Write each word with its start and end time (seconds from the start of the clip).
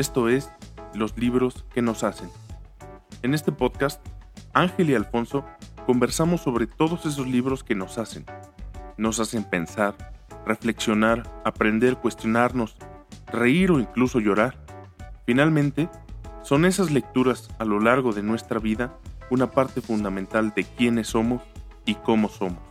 Esto 0.00 0.30
es 0.30 0.50
Los 0.94 1.18
libros 1.18 1.66
que 1.74 1.82
nos 1.82 2.04
hacen. 2.04 2.30
En 3.20 3.34
este 3.34 3.52
podcast, 3.52 4.00
Ángel 4.54 4.88
y 4.88 4.94
Alfonso 4.94 5.44
conversamos 5.84 6.40
sobre 6.40 6.66
todos 6.66 7.04
esos 7.04 7.26
libros 7.26 7.62
que 7.62 7.74
nos 7.74 7.98
hacen. 7.98 8.24
Nos 8.96 9.20
hacen 9.20 9.44
pensar, 9.44 9.94
reflexionar, 10.46 11.30
aprender, 11.44 11.98
cuestionarnos, 11.98 12.76
reír 13.26 13.72
o 13.72 13.78
incluso 13.78 14.20
llorar. 14.20 14.56
Finalmente, 15.26 15.90
son 16.42 16.64
esas 16.64 16.90
lecturas 16.90 17.50
a 17.58 17.66
lo 17.66 17.78
largo 17.78 18.14
de 18.14 18.22
nuestra 18.22 18.58
vida 18.58 18.96
una 19.28 19.50
parte 19.50 19.82
fundamental 19.82 20.54
de 20.56 20.64
quiénes 20.64 21.08
somos 21.08 21.42
y 21.84 21.96
cómo 21.96 22.30
somos. 22.30 22.62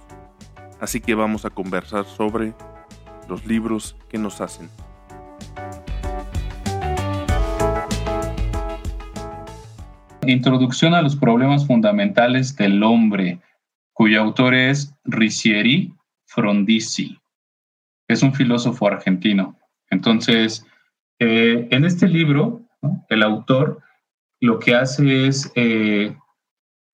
Así 0.79 0.99
que 0.99 1.13
vamos 1.13 1.45
a 1.45 1.51
conversar 1.51 2.05
sobre 2.05 2.55
los 3.27 3.45
libros 3.45 3.95
que 4.09 4.17
nos 4.17 4.41
hacen. 4.41 4.67
Introducción 10.29 10.93
a 10.93 11.01
los 11.01 11.15
problemas 11.15 11.65
fundamentales 11.65 12.55
del 12.55 12.83
hombre, 12.83 13.39
cuyo 13.93 14.21
autor 14.21 14.53
es 14.53 14.93
Ricieri 15.03 15.91
Frondizi. 16.27 17.17
Es 18.07 18.21
un 18.21 18.35
filósofo 18.35 18.85
argentino. 18.85 19.57
Entonces, 19.89 20.63
eh, 21.17 21.67
en 21.71 21.83
este 21.83 22.07
libro, 22.07 22.61
el 23.09 23.23
autor 23.23 23.81
lo 24.39 24.59
que 24.59 24.75
hace 24.75 25.25
es, 25.25 25.51
eh, 25.55 26.15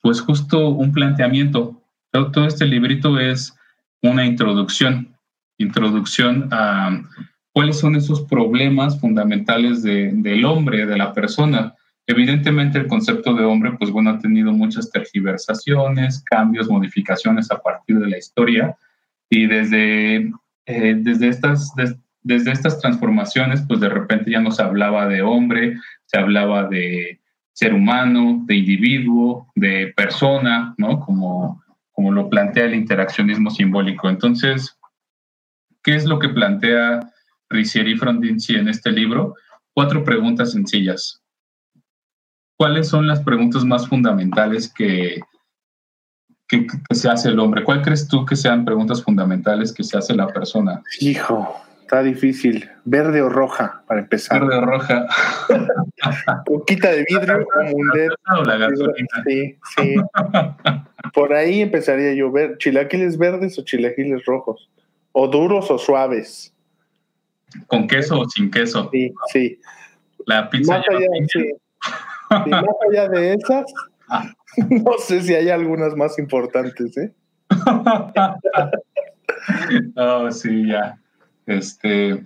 pues 0.02 0.22
justo 0.22 0.70
un 0.70 0.94
planteamiento. 0.94 1.84
Todo, 2.12 2.48
este 2.48 2.66
librito 2.66 3.20
es 3.20 3.54
una 4.02 4.26
introducción, 4.26 5.18
introducción 5.58 6.48
a 6.54 7.02
cuáles 7.52 7.80
son 7.80 7.98
esos 7.98 8.22
problemas 8.22 8.98
fundamentales 8.98 9.84
del 9.84 10.46
hombre, 10.46 10.86
de 10.86 10.98
la 10.98 11.12
persona. 11.14 11.76
Evidentemente 12.08 12.78
el 12.78 12.88
concepto 12.88 13.34
de 13.34 13.44
hombre, 13.44 13.74
pues 13.80 13.90
bueno, 13.90 14.12
ha 14.12 14.20
tenido 14.20 14.52
muchas 14.52 14.92
tergiversaciones, 14.92 16.24
cambios, 16.24 16.70
modificaciones 16.70 17.50
a 17.52 17.62
partir 17.62 17.98
de 17.98 18.08
la 18.08 18.18
historia 18.18 18.78
y 19.30 19.48
desde, 19.48 20.32
eh, 20.68 20.96
desde 20.98 21.30
estas, 21.30 21.74
desde 22.22 22.52
estas 22.52 22.80
transformaciones, 22.80 23.64
pues 23.68 23.80
de 23.80 23.90
repente 23.90 24.30
ya 24.30 24.40
no 24.40 24.52
se 24.52 24.62
hablaba 24.62 25.08
de 25.08 25.24
hombre, 25.24 25.78
se 26.06 26.20
hablaba 26.20 26.68
de 26.68 27.22
ser 27.54 27.74
humano, 27.74 28.44
de 28.46 28.56
individuo, 28.56 29.52
de 29.56 29.94
persona, 29.96 30.76
¿no? 30.78 31.00
Como, 31.00 31.64
como 31.92 32.12
lo 32.12 32.30
plantea 32.30 32.66
el 32.66 32.76
interaccionismo 32.76 33.50
simbólico. 33.50 34.10
Entonces, 34.10 34.78
¿qué 35.82 35.96
es 35.96 36.06
lo 36.06 36.20
que 36.20 36.30
plantea 36.30 37.00
Ricieri 37.50 37.96
Frondizi 37.96 38.56
en 38.56 38.68
este 38.68 38.92
libro? 38.92 39.36
Cuatro 39.74 40.04
preguntas 40.04 40.52
sencillas. 40.52 41.25
¿Cuáles 42.58 42.88
son 42.88 43.08
las 43.08 43.22
preguntas 43.22 43.64
más 43.66 43.88
fundamentales 43.88 44.72
que, 44.74 45.20
que, 46.48 46.68
que, 46.68 46.96
se 46.96 47.10
hace 47.10 47.30
el 47.30 47.40
hombre? 47.40 47.64
¿Cuál 47.64 47.82
crees 47.82 48.08
tú 48.08 48.26
que 48.26 48.36
sean 48.36 48.66
preguntas 48.66 49.04
fundamentales 49.04 49.74
que 49.74 49.84
se 49.84 49.98
hace 49.98 50.16
la 50.16 50.28
persona? 50.28 50.82
Hijo, 51.00 51.66
Está 51.86 52.02
difícil. 52.02 52.68
¿Verde 52.84 53.22
o 53.22 53.30
roja 53.30 53.84
para 53.86 54.00
empezar? 54.00 54.42
Verde 54.42 54.58
o 54.58 54.62
roja. 54.62 55.06
Poquita 56.46 56.90
de 56.90 57.06
vidrio 57.08 57.46
o 58.40 58.44
la 58.44 58.58
gasolina? 58.58 59.24
Sí, 59.24 59.56
sí. 59.76 59.96
Por 61.14 61.32
ahí 61.32 61.62
empezaría 61.62 62.16
yo 62.16 62.30
a 62.30 62.32
ver 62.32 62.58
chilaquiles 62.58 63.20
verdes 63.20 63.60
o 63.60 63.64
chilaquiles 63.64 64.26
rojos. 64.26 64.68
O 65.12 65.28
duros 65.28 65.70
o 65.70 65.78
suaves. 65.78 66.56
¿Con 67.68 67.88
queso 67.88 68.20
o 68.20 68.30
sin 68.30 68.50
queso? 68.50 68.90
Sí, 68.92 69.14
sí. 69.32 69.60
La 70.26 70.50
pizza 70.50 70.80
más 70.80 70.90
allá, 70.90 71.06
sí. 71.32 71.52
Más 72.48 72.64
allá 72.90 73.10
de 73.10 73.34
esas, 73.34 73.66
no 74.70 74.98
sé 75.00 75.22
si 75.22 75.34
hay 75.34 75.50
algunas 75.50 75.96
más 75.96 76.20
importantes, 76.20 76.96
¿eh? 76.98 77.14
oh, 79.96 80.32
sí, 80.32 80.68
ya. 80.68 81.00
Este. 81.46 82.26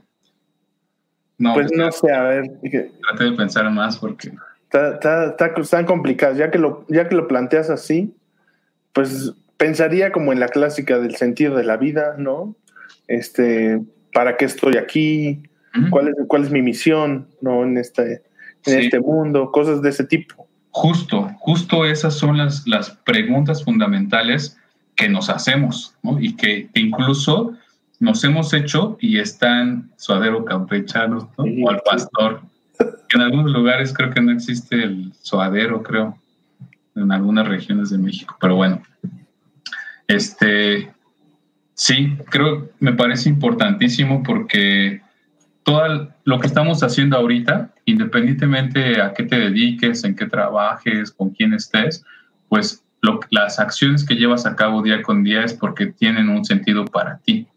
No, 1.38 1.54
pues, 1.54 1.68
pues 1.68 1.78
no 1.78 1.92
sé, 1.92 2.12
a 2.12 2.24
ver. 2.24 2.52
Trate 2.62 3.24
de 3.24 3.32
pensar 3.34 3.70
más 3.72 3.98
porque. 3.98 4.32
Está, 4.72 5.36
están 5.58 5.86
complicadas. 5.86 6.38
Ya 6.38 6.52
que, 6.52 6.60
lo, 6.60 6.86
ya 6.90 7.10
que 7.10 7.16
lo 7.16 7.28
planteas 7.28 7.70
así, 7.70 8.14
pues 8.94 9.34
pensaría 9.58 10.12
como 10.12 10.32
en 10.32 10.40
la 10.40 10.48
clásica 10.48 11.00
del 11.00 11.16
sentido 11.16 11.56
de 11.56 11.64
la 11.64 11.78
vida, 11.78 12.16
¿no? 12.18 12.56
Este, 13.08 13.82
¿para 14.14 14.38
qué 14.38 14.46
estoy 14.46 14.78
aquí? 14.78 15.44
¿Cuál, 15.90 16.10
es, 16.10 16.16
¿Cuál 16.28 16.44
es 16.44 16.52
mi 16.52 16.62
misión, 16.62 17.28
¿no? 17.42 17.64
En 17.64 17.78
este, 17.78 18.22
en 18.66 18.80
este 18.80 19.00
mundo, 19.00 19.52
cosas 19.52 19.82
de 19.82 19.90
ese 19.90 20.04
tipo. 20.04 20.48
Justo, 20.72 21.32
justo 21.40 21.86
esas 21.86 22.14
son 22.14 22.38
las, 22.38 22.68
las 22.68 22.92
preguntas 22.92 23.64
fundamentales 23.64 24.58
que 24.96 25.10
nos 25.10 25.30
hacemos, 25.30 25.96
¿no? 26.04 26.20
Y 26.20 26.36
que 26.36 26.70
incluso 26.76 27.54
nos 28.00 28.24
hemos 28.24 28.54
hecho 28.54 28.98
y 29.00 29.20
están 29.20 29.92
suadero 29.98 30.46
campechano 30.46 31.32
o 31.38 31.70
al 31.70 31.82
pastor. 31.82 32.42
En 33.14 33.22
algunos 33.22 33.52
lugares 33.52 33.94
creo 33.94 34.12
que 34.12 34.22
no 34.22 34.32
existe 34.32 34.84
el 34.84 35.12
suadero, 35.22 35.84
creo, 35.84 36.18
en 36.96 37.12
algunas 37.12 37.48
regiones 37.48 37.90
de 37.90 37.98
México, 37.98 38.38
pero 38.40 38.56
bueno. 38.56 38.82
Este, 40.08 40.92
sí, 41.74 42.18
creo, 42.30 42.70
me 42.80 42.94
parece 42.94 43.30
importantísimo 43.30 44.24
porque 44.24 45.02
todo 45.70 46.12
lo 46.24 46.40
que 46.40 46.48
estamos 46.48 46.82
haciendo 46.82 47.16
ahorita, 47.16 47.72
independientemente 47.86 49.00
a 49.00 49.14
qué 49.14 49.22
te 49.22 49.38
dediques, 49.38 50.04
en 50.04 50.16
qué 50.16 50.26
trabajes, 50.26 51.12
con 51.12 51.30
quién 51.30 51.54
estés, 51.54 52.04
pues 52.48 52.84
las 53.30 53.60
acciones 53.60 54.04
que 54.04 54.16
llevas 54.16 54.48
a 54.48 54.56
cabo 54.56 54.82
día 54.82 55.04
con 55.04 55.24
día 55.24 55.44
es 55.44 55.54
porque 55.54 55.86
tienen 55.86 56.28
un 56.28 56.44
sentido 56.44 56.86
para 56.86 57.20
ti 57.20 57.48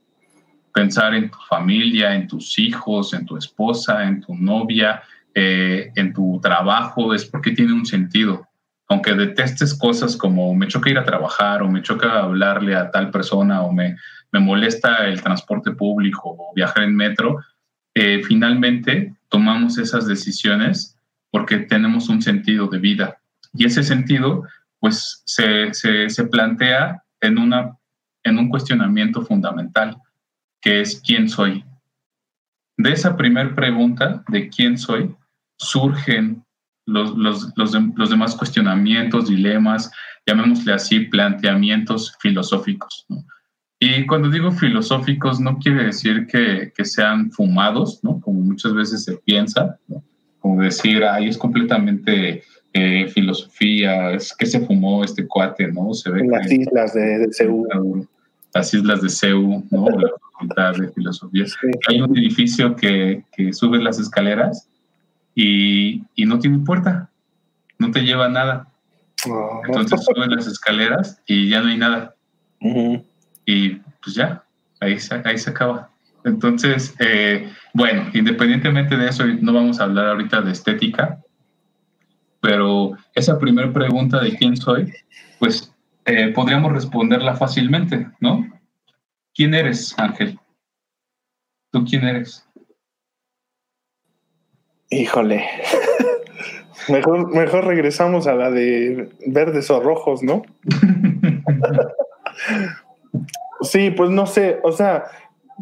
pensar 0.75 1.15
en 1.15 1.31
tu 1.31 1.39
familia, 1.49 2.15
en 2.15 2.29
tus 2.29 2.59
hijos, 2.59 3.15
en 3.15 3.25
tu 3.25 3.39
esposa, 3.39 4.05
en 4.05 4.21
tu 4.21 4.35
novia, 4.35 5.03
eh, 5.35 5.91
en 5.97 6.13
tu 6.13 6.39
trabajo, 6.43 7.15
es 7.15 7.25
porque 7.25 7.53
tiene 7.53 7.73
un 7.73 7.87
sentido. 7.87 8.47
Aunque 8.89 9.15
detestes 9.15 9.73
cosas 9.73 10.17
como 10.19 10.55
me 10.55 10.69
choca 10.69 10.91
ir 10.91 10.99
a 10.99 11.05
trabajar 11.05 11.63
o 11.63 11.71
me 11.71 11.81
choca 11.81 12.21
hablarle 12.21 12.75
a 12.75 12.91
tal 12.91 13.11
persona 13.11 13.63
o 13.63 13.73
me, 13.73 13.97
me 14.33 14.41
molesta 14.41 15.07
el 15.07 15.23
transporte 15.23 15.71
público 15.71 16.37
o 16.39 16.53
viajar 16.55 16.83
en 16.83 16.95
metro, 16.95 17.39
eh, 17.95 18.23
finalmente 18.25 19.15
tomamos 19.29 19.79
esas 19.79 20.07
decisiones 20.07 20.97
porque 21.31 21.59
tenemos 21.59 22.09
un 22.09 22.23
sentido 22.23 22.67
de 22.69 22.79
vida. 22.79 23.19
Y 23.55 23.67
ese 23.67 23.83
sentido, 23.83 24.47
pues, 24.81 25.23
se, 25.25 25.73
se, 25.75 26.09
se 26.11 26.25
plantea 26.25 27.03
en, 27.21 27.39
una, 27.39 27.77
en 28.25 28.39
un 28.39 28.49
cuestionamiento 28.49 29.23
fundamental 29.23 29.97
que 30.61 30.81
es 30.81 31.03
quién 31.05 31.29
soy. 31.29 31.65
De 32.77 32.93
esa 32.93 33.17
primera 33.17 33.55
pregunta 33.55 34.25
de 34.29 34.49
quién 34.49 34.79
soy, 34.79 35.15
surgen 35.59 36.45
los, 36.87 37.17
los, 37.17 37.53
los, 37.57 38.11
demás 38.11 38.35
cuestionamientos, 38.35 39.29
dilemas, 39.29 39.91
llamémosle 40.27 40.73
así, 40.73 41.01
planteamientos 41.01 42.15
filosóficos. 42.21 43.07
Y 43.85 44.07
cuando 44.07 44.31
digo 44.31 44.53
filosóficos, 44.53 45.41
no 45.41 45.59
quiere 45.59 45.87
decir 45.87 46.29
que, 46.29 46.73
que 46.73 46.85
sean 46.85 47.33
fumados, 47.33 47.99
¿no? 48.05 48.21
como 48.21 48.39
muchas 48.39 48.73
veces 48.75 49.03
se 49.03 49.17
piensa, 49.17 49.77
como 50.39 50.63
decir, 50.63 51.03
ahí 51.03 51.27
es 51.27 51.37
completamente 51.37 52.45
eh, 52.75 53.09
filosofía, 53.09 54.13
es 54.13 54.33
que 54.39 54.47
se 54.47 54.61
fumó 54.61 55.03
este 55.03 55.27
cuate, 55.27 55.73
¿no? 55.73 55.93
Se 55.95 56.11
ve 56.11 56.21
en 56.21 56.31
las 56.31 56.49
islas 56.49 56.95
de, 56.95 57.19
de 57.19 57.33
Seúl. 57.33 58.09
Las 58.55 58.73
islas 58.73 59.03
de 59.03 59.09
Seúl, 59.09 59.65
¿no? 59.73 59.87
de 59.87 60.89
filosofía. 60.93 61.47
Hay 61.89 62.01
un 62.01 62.17
edificio 62.17 62.77
que, 62.77 63.25
que 63.37 63.53
subes 63.53 63.83
las 63.83 63.99
escaleras 63.99 64.69
y, 65.35 66.05
y, 66.15 66.25
no 66.25 66.39
tiene 66.39 66.61
puerta, 66.61 67.11
no 67.81 67.91
te 67.91 68.03
lleva 68.03 68.29
nada. 68.29 68.69
Oh. 69.29 69.61
Entonces 69.67 70.05
subes 70.05 70.29
las 70.29 70.47
escaleras 70.47 71.21
y 71.27 71.49
ya 71.49 71.63
no 71.63 71.69
hay 71.69 71.79
nada. 71.79 72.15
Y 73.45 73.77
pues 74.03 74.15
ya, 74.15 74.45
ahí 74.81 74.99
se, 74.99 75.21
ahí 75.25 75.39
se 75.39 75.51
acaba. 75.51 75.91
Entonces, 76.25 76.95
eh, 77.01 77.51
bueno, 77.75 78.09
independientemente 78.15 78.97
de 78.97 79.09
eso, 79.09 79.27
no 79.27 79.53
vamos 79.53 79.81
a 79.81 79.85
hablar 79.85 80.09
ahorita 80.09 80.43
de 80.43 80.53
estética, 80.53 81.19
pero 82.41 82.93
esa 83.15 83.39
primera 83.39 83.73
pregunta 83.73 84.21
de 84.21 84.37
quién 84.37 84.57
soy, 84.57 84.93
pues 85.39 85.75
eh, 86.05 86.29
podríamos 86.29 86.73
responderla 86.73 87.37
fácilmente, 87.37 88.09
¿no? 88.21 88.47
¿Quién 89.35 89.55
eres, 89.55 89.95
Ángel? 89.99 90.39
¿Tú 91.71 91.85
quién 91.85 92.05
eres? 92.05 92.47
Híjole. 94.91 95.45
mejor, 96.89 97.35
mejor 97.35 97.65
regresamos 97.65 98.27
a 98.27 98.35
la 98.35 98.51
de 98.51 99.11
verdes 99.27 99.71
o 99.71 99.81
rojos, 99.81 100.23
¿no? 100.23 100.43
sí, 103.73 103.91
pues 103.91 104.11
no 104.11 104.27
sé, 104.27 104.61
o 104.65 104.73
sea, 104.73 105.05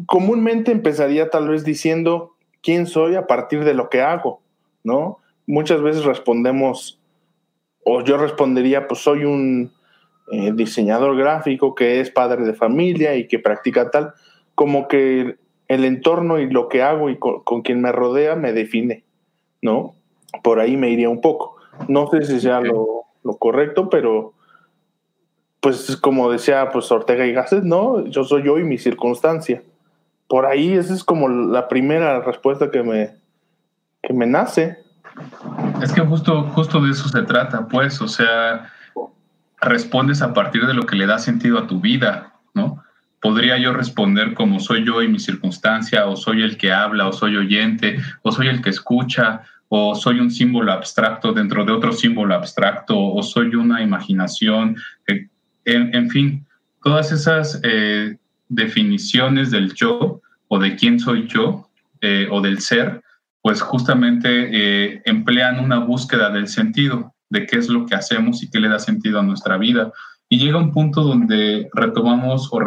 comúnmente 0.05 0.73
empezaría 0.73 1.29
tal 1.29 1.47
vez 1.47 1.63
diciendo 1.63 2.35
quién 2.61 2.85
soy 2.85 3.15
a 3.15 3.25
partir 3.25 3.63
de 3.63 3.73
lo 3.73 3.89
que 3.89 4.01
hago, 4.01 4.41
¿no? 4.83 5.19
Muchas 5.47 5.81
veces 5.81 6.03
respondemos, 6.03 6.99
o 7.85 8.03
yo 8.03 8.17
respondería, 8.17 8.89
pues 8.89 8.99
soy 8.99 9.23
un 9.23 9.71
eh, 10.29 10.51
diseñador 10.53 11.15
gráfico 11.15 11.73
que 11.73 12.01
es 12.01 12.11
padre 12.11 12.43
de 12.43 12.53
familia 12.53 13.15
y 13.15 13.29
que 13.29 13.39
practica 13.39 13.91
tal, 13.91 14.13
como 14.55 14.89
que 14.89 15.37
el 15.69 15.85
entorno 15.85 16.37
y 16.37 16.49
lo 16.49 16.67
que 16.67 16.83
hago 16.83 17.09
y 17.09 17.17
con, 17.17 17.61
quien 17.61 17.79
me 17.79 17.93
rodea 17.93 18.35
me 18.35 18.51
define, 18.51 19.05
¿no? 19.61 19.95
Por 20.43 20.59
ahí 20.59 20.75
me 20.75 20.89
iría 20.89 21.07
un 21.07 21.21
poco. 21.21 21.55
No 21.87 22.09
sé 22.09 22.23
si 22.23 22.41
sea 22.41 22.59
lo, 22.59 23.05
lo 23.23 23.37
correcto, 23.37 23.89
pero 23.89 24.33
pues 25.61 25.95
como 25.97 26.31
decía 26.31 26.69
pues 26.71 26.91
Ortega 26.91 27.25
y 27.25 27.33
Gasset, 27.33 27.63
¿no? 27.63 28.05
Yo 28.07 28.23
soy 28.23 28.43
yo 28.43 28.57
y 28.59 28.63
mi 28.63 28.77
circunstancia. 28.77 29.61
Por 30.27 30.45
ahí 30.45 30.73
esa 30.73 30.93
es 30.93 31.03
como 31.03 31.29
la 31.29 31.67
primera 31.67 32.21
respuesta 32.21 32.71
que 32.71 32.83
me, 32.83 33.15
que 34.01 34.13
me 34.13 34.25
nace. 34.25 34.79
Es 35.81 35.93
que 35.93 36.01
justo, 36.01 36.43
justo 36.53 36.81
de 36.81 36.91
eso 36.91 37.07
se 37.09 37.21
trata, 37.23 37.67
pues, 37.67 38.01
o 38.01 38.07
sea, 38.07 38.71
respondes 39.59 40.21
a 40.21 40.33
partir 40.33 40.65
de 40.65 40.73
lo 40.73 40.83
que 40.83 40.95
le 40.95 41.05
da 41.05 41.19
sentido 41.19 41.59
a 41.59 41.67
tu 41.67 41.79
vida, 41.79 42.33
¿no? 42.53 42.83
Podría 43.19 43.57
yo 43.59 43.71
responder 43.71 44.33
como 44.33 44.59
soy 44.59 44.83
yo 44.83 45.01
y 45.03 45.07
mi 45.07 45.19
circunstancia, 45.19 46.07
o 46.07 46.15
soy 46.15 46.41
el 46.41 46.57
que 46.57 46.71
habla, 46.71 47.07
o 47.07 47.13
soy 47.13 47.37
oyente, 47.37 47.99
o 48.23 48.31
soy 48.31 48.47
el 48.47 48.63
que 48.63 48.71
escucha, 48.71 49.43
o 49.69 49.93
soy 49.93 50.19
un 50.19 50.31
símbolo 50.31 50.71
abstracto 50.71 51.31
dentro 51.31 51.63
de 51.65 51.71
otro 51.71 51.93
símbolo 51.93 52.33
abstracto, 52.33 52.97
o 52.97 53.21
soy 53.21 53.53
una 53.55 53.83
imaginación. 53.83 54.75
En, 55.65 56.09
fin, 56.09 56.45
todas 56.83 57.11
esas 57.11 57.59
eh, 57.63 58.17
definiciones 58.49 59.51
del 59.51 59.73
yo 59.73 60.21
o 60.47 60.59
de 60.59 60.75
quién 60.75 60.99
soy 60.99 61.27
yo 61.27 61.69
eh, 62.01 62.27
o 62.31 62.41
del 62.41 62.59
ser, 62.59 63.01
pues 63.41 63.61
justamente 63.61 64.29
eh, 64.51 65.01
emplean 65.05 65.59
una 65.59 65.79
búsqueda 65.79 66.29
del 66.29 66.47
sentido, 66.47 67.13
de 67.29 67.45
qué 67.45 67.57
es 67.57 67.69
lo 67.69 67.85
que 67.85 67.95
hacemos 67.95 68.43
y 68.43 68.49
qué 68.49 68.59
le 68.59 68.69
da 68.69 68.79
sentido 68.79 69.19
a 69.19 69.23
nuestra 69.23 69.57
vida. 69.57 69.91
Y 70.29 70.39
llega 70.39 70.57
un 70.57 70.71
punto 70.71 71.03
donde 71.03 71.69
retomamos 71.73 72.49
o 72.51 72.59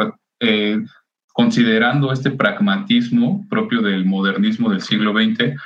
considerando 1.32 2.12
este 2.12 2.31
pragmatismo 2.31 3.44
propio 3.50 3.82
del 3.82 4.05
modernismo 4.05 4.70
del 4.70 4.82
siglo 4.82 5.12
XX, 5.12 5.56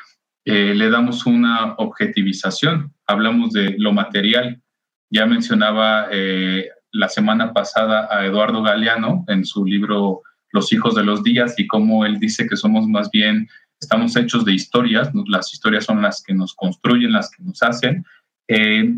eh, 0.51 0.75
le 0.75 0.89
damos 0.89 1.27
una 1.27 1.75
objetivización. 1.75 2.95
Hablamos 3.07 3.53
de 3.53 3.75
lo 3.77 3.93
material. 3.93 4.63
Ya 5.11 5.27
mencionaba 5.27 6.09
eh, 6.11 6.71
la 6.99 7.09
semana 7.09 7.53
pasada 7.53 8.09
a 8.11 8.27
Eduardo 8.27 8.63
Galeano 8.63 9.25
en 9.29 9.45
su 9.45 9.65
libro 9.65 10.23
Los 10.51 10.73
hijos 10.73 10.97
de 10.97 11.05
los 11.05 11.23
días 11.23 11.55
y 11.59 11.67
cómo 11.67 12.05
él 12.05 12.19
dice 12.19 12.47
que 12.49 12.57
somos 12.57 12.89
más 12.89 13.11
bien, 13.11 13.49
estamos 13.81 14.17
hechos 14.17 14.45
de 14.45 14.55
historias, 14.55 15.11
las 15.29 15.53
historias 15.53 15.85
son 15.85 16.03
las 16.03 16.23
que 16.23 16.35
nos 16.35 16.55
construyen, 16.55 17.13
las 17.13 17.31
que 17.31 17.45
nos 17.45 17.63
hacen, 17.63 18.05
eh, 18.49 18.95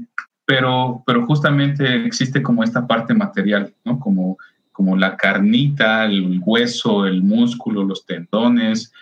pero, 0.47 1.03
pero 1.07 1.27
justamente 1.27 2.07
existe 2.07 2.43
como 2.43 2.65
esta 2.65 2.87
parte 2.87 3.13
material, 3.13 3.75
¿no? 3.85 4.01
como, 4.01 4.39
como 4.73 4.97
la 4.97 5.17
carnita, 5.17 6.07
el 6.07 6.41
hueso, 6.43 7.07
el 7.07 7.23
músculo, 7.23 7.85
los 7.85 8.07
tendones, 8.07 8.93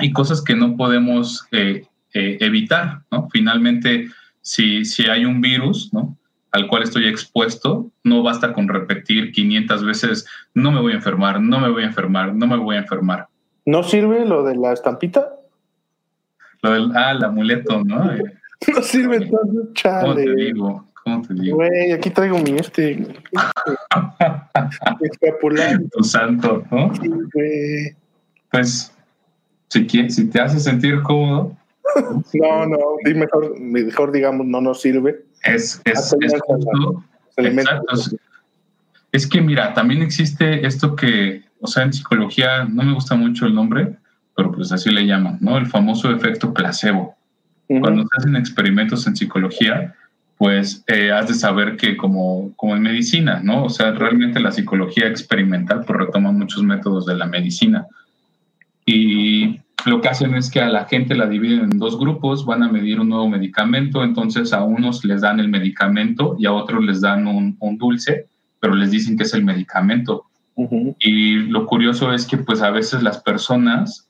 y 0.00 0.12
cosas 0.12 0.42
que 0.42 0.54
no 0.54 0.76
podemos 0.76 1.46
eh, 1.50 1.84
eh, 2.14 2.38
evitar, 2.40 3.02
¿no? 3.10 3.28
Finalmente, 3.30 4.08
si, 4.40 4.84
si 4.84 5.04
hay 5.04 5.24
un 5.24 5.40
virus, 5.40 5.92
¿no? 5.92 6.16
Al 6.52 6.68
cual 6.68 6.82
estoy 6.82 7.08
expuesto, 7.08 7.90
no 8.04 8.22
basta 8.22 8.52
con 8.52 8.68
repetir 8.68 9.32
500 9.32 9.84
veces, 9.84 10.26
no 10.54 10.70
me 10.70 10.80
voy 10.80 10.92
a 10.92 10.96
enfermar, 10.96 11.40
no 11.40 11.58
me 11.58 11.70
voy 11.70 11.82
a 11.82 11.86
enfermar, 11.86 12.34
no 12.34 12.46
me 12.46 12.56
voy 12.56 12.76
a 12.76 12.80
enfermar. 12.80 13.28
¿No 13.64 13.82
sirve 13.82 14.26
lo 14.26 14.44
de 14.44 14.56
la 14.56 14.72
estampita? 14.72 15.34
Lo 16.62 16.72
del, 16.72 16.92
ah, 16.94 17.12
el 17.12 17.24
amuleto, 17.24 17.82
¿no? 17.82 18.04
no 18.74 18.82
sirve 18.82 19.16
entonces, 19.16 19.72
chale. 19.74 20.02
¿Cómo 20.02 20.14
te 20.14 20.34
digo? 20.34 20.86
¿Cómo 21.02 21.22
te 21.22 21.34
digo? 21.34 21.56
Güey, 21.56 21.92
aquí 21.92 22.10
traigo 22.10 22.38
mi 22.38 22.52
este, 22.52 22.92
este 22.92 23.16
escapular. 25.00 25.80
Tu 25.92 26.04
santo, 26.04 26.62
¿no? 26.70 26.94
Sí, 26.94 27.08
güey. 27.08 27.96
Pues 28.50 28.94
si, 29.68 29.88
si 30.10 30.28
te 30.28 30.40
hace 30.40 30.60
sentir 30.60 31.02
cómodo. 31.02 31.56
No, 32.34 32.66
no, 32.66 32.78
mejor, 33.14 33.58
mejor 33.60 34.12
digamos, 34.12 34.46
no 34.46 34.60
nos 34.60 34.80
sirve. 34.80 35.24
Es, 35.44 35.80
es, 35.84 36.14
es 36.20 36.34
justo. 36.46 37.04
Es 39.12 39.26
que 39.26 39.40
mira, 39.40 39.74
también 39.74 40.02
existe 40.02 40.66
esto 40.66 40.96
que, 40.96 41.42
o 41.60 41.66
sea, 41.66 41.82
en 41.82 41.92
psicología 41.92 42.64
no 42.64 42.82
me 42.82 42.94
gusta 42.94 43.14
mucho 43.14 43.46
el 43.46 43.54
nombre, 43.54 43.96
pero 44.34 44.52
pues 44.52 44.72
así 44.72 44.90
le 44.90 45.06
llaman, 45.06 45.38
¿no? 45.40 45.58
El 45.58 45.66
famoso 45.66 46.10
efecto 46.10 46.54
placebo. 46.54 47.16
Cuando 47.68 48.02
se 48.02 48.08
hacen 48.18 48.36
experimentos 48.36 49.06
en 49.06 49.16
psicología, 49.16 49.94
pues 50.36 50.82
eh, 50.88 51.10
has 51.10 51.28
de 51.28 51.34
saber 51.34 51.76
que 51.76 51.96
como, 51.96 52.52
como 52.56 52.74
en 52.76 52.82
medicina, 52.82 53.40
¿no? 53.42 53.64
O 53.64 53.70
sea, 53.70 53.92
realmente 53.92 54.40
la 54.40 54.52
psicología 54.52 55.06
experimental 55.06 55.84
pues 55.86 55.98
retoma 55.98 56.32
muchos 56.32 56.62
métodos 56.62 57.06
de 57.06 57.16
la 57.16 57.26
medicina. 57.26 57.86
Y 58.84 59.60
lo 59.86 60.00
que 60.00 60.08
hacen 60.08 60.34
es 60.34 60.50
que 60.50 60.60
a 60.60 60.68
la 60.68 60.84
gente 60.84 61.14
la 61.14 61.26
dividen 61.26 61.60
en 61.60 61.78
dos 61.78 61.98
grupos, 61.98 62.44
van 62.44 62.62
a 62.62 62.70
medir 62.70 63.00
un 63.00 63.08
nuevo 63.08 63.28
medicamento, 63.28 64.04
entonces 64.04 64.52
a 64.52 64.62
unos 64.62 65.04
les 65.04 65.22
dan 65.22 65.40
el 65.40 65.48
medicamento 65.48 66.36
y 66.38 66.46
a 66.46 66.52
otros 66.52 66.84
les 66.84 67.00
dan 67.00 67.26
un, 67.26 67.56
dulce, 67.78 68.26
pero 68.60 68.74
les 68.74 68.90
dicen 68.90 69.16
que 69.16 69.24
es 69.24 69.34
el 69.34 69.44
medicamento. 69.44 70.26
Y 70.98 71.36
lo 71.36 71.66
curioso 71.66 72.12
es 72.12 72.26
que 72.26 72.36
pues 72.36 72.60
a 72.62 72.70
veces 72.70 73.02
las 73.02 73.22
personas 73.22 74.08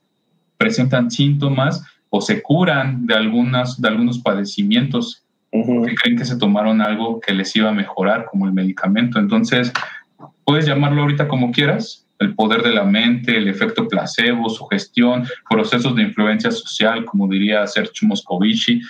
presentan 0.57 1.09
síntomas 1.09 1.83
o 2.09 2.21
se 2.21 2.41
curan 2.41 3.07
de, 3.07 3.15
algunas, 3.15 3.81
de 3.81 3.87
algunos 3.87 4.19
padecimientos 4.19 5.23
que 5.51 5.95
creen 5.95 6.17
que 6.17 6.25
se 6.25 6.37
tomaron 6.37 6.81
algo 6.81 7.19
que 7.19 7.33
les 7.33 7.55
iba 7.55 7.69
a 7.69 7.73
mejorar 7.73 8.25
como 8.25 8.45
el 8.45 8.53
medicamento. 8.53 9.19
Entonces, 9.19 9.71
puedes 10.45 10.65
llamarlo 10.65 11.03
ahorita 11.03 11.27
como 11.27 11.51
quieras, 11.51 12.02
el 12.23 12.35
poder 12.35 12.63
de 12.63 12.73
la 12.73 12.83
mente, 12.83 13.37
el 13.37 13.47
efecto 13.47 13.87
placebo, 13.87 14.49
sugestión, 14.49 15.25
procesos 15.49 15.95
de 15.95 16.03
influencia 16.03 16.51
social, 16.51 17.05
como 17.05 17.27
diría 17.27 17.67
Sergio 17.67 18.07
Moscovici, 18.07 18.81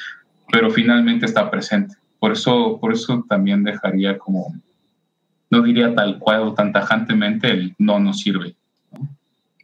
pero 0.52 0.70
finalmente 0.70 1.26
está 1.26 1.50
presente. 1.50 1.96
Por 2.20 2.32
eso, 2.32 2.78
por 2.80 2.94
eso 2.94 3.26
también 3.28 3.64
dejaría 3.64 4.18
como, 4.18 4.54
no 5.50 5.62
diría 5.62 5.94
tal 5.94 6.20
cual 6.20 6.42
o 6.42 6.54
tan 6.54 6.72
tajantemente, 6.72 7.50
el 7.50 7.76
no 7.78 8.00
nos 8.00 8.20
sirve. 8.20 8.56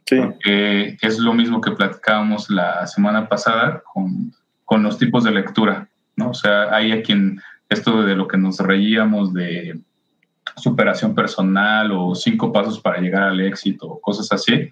Sí. 0.06 0.16
Porque 0.16 0.96
es 1.00 1.18
lo 1.18 1.32
mismo 1.32 1.60
que 1.60 1.70
platicábamos 1.70 2.50
la 2.50 2.86
semana 2.86 3.28
pasada 3.28 3.82
con, 3.92 4.32
con 4.64 4.82
los 4.82 4.98
tipos 4.98 5.24
de 5.24 5.30
lectura, 5.30 5.88
¿no? 6.16 6.30
O 6.30 6.34
sea, 6.34 6.74
hay 6.74 6.92
a 6.92 7.02
quien 7.02 7.40
esto 7.68 8.02
de 8.02 8.16
lo 8.16 8.26
que 8.26 8.36
nos 8.36 8.58
reíamos 8.58 9.32
de 9.32 9.80
superación 10.56 11.14
personal 11.14 11.92
o 11.92 12.14
cinco 12.14 12.52
pasos 12.52 12.80
para 12.80 13.00
llegar 13.00 13.24
al 13.24 13.40
éxito 13.40 13.86
o 13.88 14.00
cosas 14.00 14.30
así, 14.32 14.68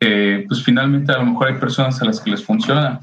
eh, 0.00 0.44
pues 0.48 0.62
finalmente 0.62 1.12
a 1.12 1.18
lo 1.18 1.26
mejor 1.26 1.48
hay 1.48 1.54
personas 1.54 2.00
a 2.02 2.04
las 2.04 2.20
que 2.20 2.30
les 2.30 2.44
funciona. 2.44 3.00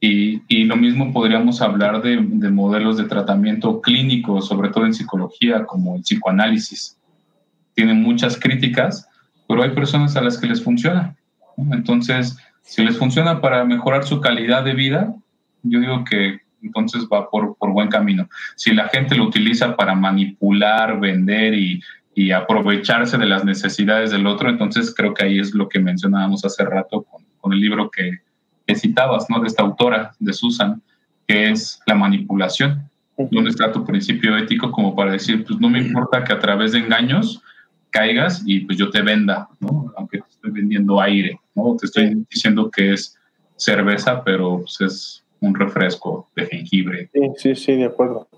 Y, 0.00 0.42
y, 0.46 0.64
lo 0.64 0.76
mismo 0.76 1.12
podríamos 1.12 1.60
hablar 1.60 2.00
de, 2.02 2.18
de, 2.22 2.50
modelos 2.50 2.96
de 2.98 3.04
tratamiento 3.04 3.80
clínico, 3.80 4.40
sobre 4.40 4.68
todo 4.68 4.86
en 4.86 4.94
psicología, 4.94 5.64
como 5.66 5.96
el 5.96 6.02
psicoanálisis. 6.02 6.96
Tiene 7.74 7.94
muchas 7.94 8.38
críticas, 8.38 9.08
pero 9.48 9.64
hay 9.64 9.70
personas 9.70 10.14
a 10.14 10.20
las 10.20 10.38
que 10.38 10.46
les 10.46 10.62
funciona. 10.62 11.16
Entonces, 11.72 12.36
si 12.62 12.84
les 12.84 12.96
funciona 12.96 13.40
para 13.40 13.64
mejorar 13.64 14.04
su 14.04 14.20
calidad 14.20 14.62
de 14.62 14.74
vida, 14.74 15.14
yo 15.62 15.80
digo 15.80 16.04
que 16.04 16.40
entonces 16.62 17.06
va 17.12 17.28
por, 17.30 17.56
por 17.56 17.72
buen 17.72 17.88
camino. 17.88 18.28
Si 18.56 18.72
la 18.72 18.88
gente 18.88 19.14
lo 19.14 19.24
utiliza 19.24 19.76
para 19.76 19.94
manipular, 19.94 20.98
vender 21.00 21.54
y, 21.54 21.80
y 22.14 22.32
aprovecharse 22.32 23.16
de 23.16 23.26
las 23.26 23.44
necesidades 23.44 24.10
del 24.10 24.26
otro, 24.26 24.50
entonces 24.50 24.92
creo 24.94 25.14
que 25.14 25.24
ahí 25.24 25.38
es 25.38 25.54
lo 25.54 25.68
que 25.68 25.78
mencionábamos 25.78 26.44
hace 26.44 26.64
rato 26.64 27.02
con, 27.02 27.24
con 27.38 27.52
el 27.52 27.60
libro 27.60 27.90
que, 27.90 28.18
que, 28.66 28.74
citabas, 28.74 29.26
¿no? 29.28 29.40
De 29.40 29.46
esta 29.46 29.62
autora, 29.62 30.12
de 30.18 30.32
Susan, 30.32 30.82
que 31.26 31.50
es 31.50 31.80
la 31.86 31.94
manipulación. 31.94 32.90
¿Dónde 33.16 33.50
está 33.50 33.72
tu 33.72 33.84
principio 33.84 34.36
ético 34.36 34.70
como 34.70 34.94
para 34.94 35.12
decir, 35.12 35.44
pues 35.44 35.58
no 35.58 35.68
me 35.68 35.80
importa 35.80 36.22
que 36.24 36.32
a 36.32 36.38
través 36.38 36.72
de 36.72 36.78
engaños 36.78 37.42
caigas 37.90 38.42
y 38.46 38.60
pues 38.60 38.78
yo 38.78 38.90
te 38.90 39.02
venda, 39.02 39.48
¿no? 39.60 39.92
Aunque 39.96 40.18
te 40.18 40.28
estoy 40.28 40.50
vendiendo 40.50 41.00
aire, 41.00 41.38
¿no? 41.54 41.76
Te 41.78 41.86
estoy 41.86 42.26
diciendo 42.30 42.70
que 42.70 42.92
es 42.92 43.16
cerveza, 43.56 44.22
pero 44.24 44.60
pues 44.60 44.80
es 44.80 45.24
un 45.40 45.54
refresco 45.54 46.28
de 46.34 46.46
jengibre. 46.46 47.10
Sí, 47.12 47.20
sí, 47.36 47.54
sí, 47.54 47.72
de 47.76 47.86
acuerdo. 47.86 48.28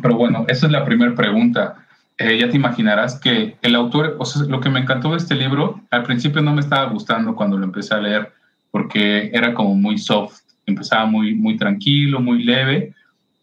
Pero 0.00 0.16
bueno, 0.16 0.44
esa 0.48 0.66
es 0.66 0.72
la 0.72 0.84
primera 0.84 1.14
pregunta. 1.14 1.86
Eh, 2.18 2.38
ya 2.38 2.48
te 2.48 2.56
imaginarás 2.56 3.18
que 3.18 3.56
el 3.62 3.74
autor, 3.74 4.16
o 4.18 4.24
sea, 4.24 4.42
lo 4.46 4.60
que 4.60 4.70
me 4.70 4.80
encantó 4.80 5.10
de 5.10 5.16
este 5.16 5.34
libro, 5.34 5.80
al 5.90 6.02
principio 6.02 6.42
no 6.42 6.54
me 6.54 6.60
estaba 6.60 6.90
gustando 6.90 7.34
cuando 7.34 7.58
lo 7.58 7.64
empecé 7.64 7.94
a 7.94 8.00
leer, 8.00 8.32
porque 8.70 9.30
era 9.32 9.54
como 9.54 9.74
muy 9.74 9.98
soft, 9.98 10.40
empezaba 10.66 11.06
muy, 11.06 11.34
muy 11.34 11.56
tranquilo, 11.56 12.20
muy 12.20 12.42
leve, 12.42 12.94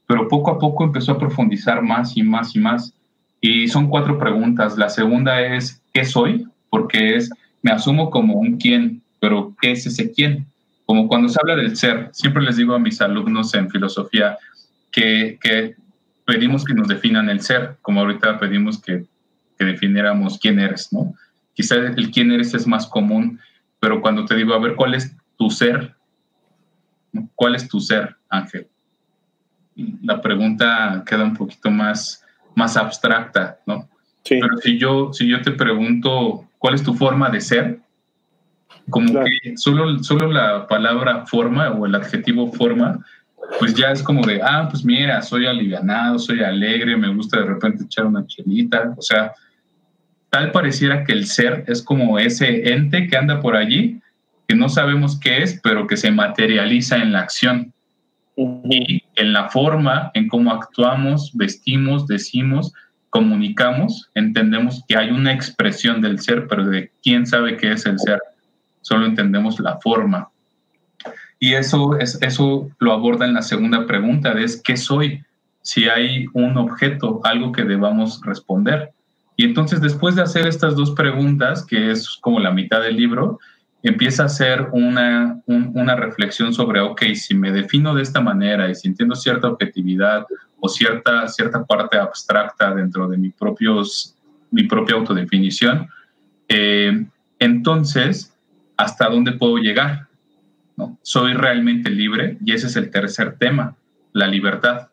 pero 0.07 0.27
poco 0.27 0.51
a 0.51 0.59
poco 0.59 0.83
empezó 0.83 1.13
a 1.13 1.19
profundizar 1.19 1.81
más 1.81 2.17
y 2.17 2.23
más 2.23 2.55
y 2.55 2.59
más. 2.59 2.93
Y 3.41 3.67
son 3.67 3.87
cuatro 3.87 4.17
preguntas. 4.17 4.77
La 4.77 4.89
segunda 4.89 5.39
es, 5.41 5.81
¿qué 5.93 6.03
soy? 6.03 6.45
Porque 6.69 7.15
es, 7.15 7.29
me 7.61 7.71
asumo 7.71 8.09
como 8.09 8.35
un 8.35 8.57
quién, 8.57 9.01
pero 9.19 9.55
¿qué 9.61 9.71
es 9.71 9.85
ese 9.85 10.11
quién? 10.11 10.45
Como 10.89 11.07
cuando 11.07 11.29
se 11.29 11.37
habla 11.39 11.55
del 11.55 11.77
ser, 11.77 12.09
siempre 12.13 12.41
les 12.41 12.57
digo 12.57 12.73
a 12.73 12.79
mis 12.79 12.99
alumnos 12.99 13.53
en 13.53 13.69
filosofía 13.69 14.39
que, 14.91 15.37
que 15.39 15.75
pedimos 16.25 16.65
que 16.65 16.73
nos 16.73 16.87
definan 16.87 17.29
el 17.29 17.41
ser, 17.41 17.77
como 17.83 17.99
ahorita 17.99 18.39
pedimos 18.39 18.81
que, 18.81 19.05
que 19.55 19.65
definiéramos 19.65 20.39
quién 20.39 20.57
eres, 20.59 20.91
¿no? 20.91 21.13
Quizá 21.53 21.75
el 21.75 22.09
quién 22.09 22.31
eres 22.31 22.55
es 22.55 22.65
más 22.65 22.87
común, 22.87 23.39
pero 23.79 24.01
cuando 24.01 24.25
te 24.25 24.35
digo, 24.35 24.55
a 24.55 24.59
ver, 24.59 24.73
¿cuál 24.73 24.95
es 24.95 25.15
tu 25.37 25.51
ser? 25.51 25.93
¿Cuál 27.35 27.53
es 27.53 27.69
tu 27.69 27.79
ser, 27.79 28.15
Ángel? 28.27 28.67
La 30.01 30.19
pregunta 30.19 31.03
queda 31.05 31.23
un 31.23 31.35
poquito 31.35 31.69
más, 31.69 32.25
más 32.55 32.75
abstracta, 32.75 33.59
¿no? 33.67 33.87
Pero 34.27 34.57
si 34.57 34.79
yo, 34.79 35.13
si 35.13 35.27
yo 35.27 35.39
te 35.43 35.51
pregunto, 35.51 36.49
¿cuál 36.57 36.73
es 36.73 36.81
tu 36.81 36.95
forma 36.95 37.29
de 37.29 37.41
ser? 37.41 37.79
Como 38.89 39.23
que 39.23 39.57
solo, 39.57 40.03
solo 40.03 40.31
la 40.31 40.67
palabra 40.67 41.25
forma 41.25 41.69
o 41.71 41.85
el 41.85 41.95
adjetivo 41.95 42.51
forma, 42.51 42.99
pues 43.57 43.73
ya 43.73 43.91
es 43.91 44.03
como 44.03 44.25
de, 44.25 44.41
ah, 44.43 44.67
pues 44.69 44.83
mira, 44.85 45.21
soy 45.21 45.45
alivianado, 45.45 46.19
soy 46.19 46.41
alegre, 46.41 46.95
me 46.95 47.13
gusta 47.13 47.39
de 47.39 47.45
repente 47.45 47.83
echar 47.83 48.05
una 48.05 48.25
chelita. 48.25 48.93
O 48.97 49.01
sea, 49.01 49.33
tal 50.29 50.51
pareciera 50.51 51.03
que 51.03 51.13
el 51.13 51.25
ser 51.25 51.63
es 51.67 51.81
como 51.81 52.19
ese 52.19 52.71
ente 52.71 53.07
que 53.07 53.17
anda 53.17 53.41
por 53.41 53.55
allí, 53.55 53.99
que 54.47 54.55
no 54.55 54.69
sabemos 54.69 55.19
qué 55.19 55.43
es, 55.43 55.59
pero 55.63 55.87
que 55.87 55.97
se 55.97 56.11
materializa 56.11 56.97
en 56.97 57.11
la 57.11 57.21
acción. 57.21 57.73
Y 58.35 59.03
en 59.15 59.33
la 59.33 59.49
forma, 59.49 60.11
en 60.13 60.29
cómo 60.29 60.53
actuamos, 60.53 61.31
vestimos, 61.33 62.07
decimos, 62.07 62.71
comunicamos, 63.09 64.09
entendemos 64.15 64.83
que 64.87 64.95
hay 64.95 65.09
una 65.09 65.33
expresión 65.33 66.01
del 66.01 66.19
ser, 66.19 66.47
pero 66.47 66.65
de 66.65 66.91
quién 67.03 67.25
sabe 67.25 67.57
qué 67.57 67.73
es 67.73 67.85
el 67.85 67.99
ser. 67.99 68.19
Solo 68.81 69.05
entendemos 69.05 69.59
la 69.59 69.77
forma. 69.77 70.29
Y 71.39 71.53
eso, 71.53 71.97
es, 71.97 72.21
eso 72.21 72.69
lo 72.79 72.91
aborda 72.91 73.25
en 73.25 73.33
la 73.33 73.41
segunda 73.41 73.85
pregunta, 73.85 74.33
es 74.33 74.61
¿qué 74.61 74.75
soy? 74.75 75.23
Si 75.61 75.87
hay 75.87 76.25
un 76.33 76.57
objeto, 76.57 77.21
algo 77.23 77.51
que 77.51 77.63
debamos 77.63 78.21
responder. 78.23 78.91
Y 79.37 79.45
entonces 79.45 79.79
después 79.79 80.15
de 80.15 80.21
hacer 80.21 80.47
estas 80.47 80.75
dos 80.75 80.91
preguntas, 80.91 81.65
que 81.65 81.91
es 81.91 82.17
como 82.21 82.39
la 82.39 82.51
mitad 82.51 82.81
del 82.81 82.97
libro, 82.97 83.39
empieza 83.83 84.23
a 84.23 84.25
hacer 84.25 84.67
una, 84.73 85.41
una 85.45 85.95
reflexión 85.95 86.53
sobre, 86.53 86.81
ok, 86.81 87.03
si 87.13 87.33
me 87.35 87.51
defino 87.51 87.95
de 87.95 88.01
esta 88.01 88.19
manera 88.19 88.69
y 88.69 88.75
sintiendo 88.75 89.15
cierta 89.15 89.47
objetividad 89.47 90.25
o 90.59 90.67
cierta, 90.67 91.27
cierta 91.29 91.63
parte 91.65 91.97
abstracta 91.97 92.73
dentro 92.75 93.07
de 93.07 93.17
mi, 93.17 93.29
propios, 93.29 94.17
mi 94.51 94.63
propia 94.63 94.95
autodefinición, 94.95 95.87
eh, 96.49 97.05
entonces, 97.39 98.35
¿hasta 98.79 99.09
dónde 99.09 99.33
puedo 99.33 99.57
llegar? 99.57 100.07
¿No? 100.77 100.97
¿Soy 101.01 101.33
realmente 101.33 101.89
libre? 101.89 102.37
Y 102.43 102.53
ese 102.53 102.67
es 102.67 102.75
el 102.77 102.89
tercer 102.89 103.37
tema, 103.37 103.75
la 104.13 104.27
libertad. 104.27 104.87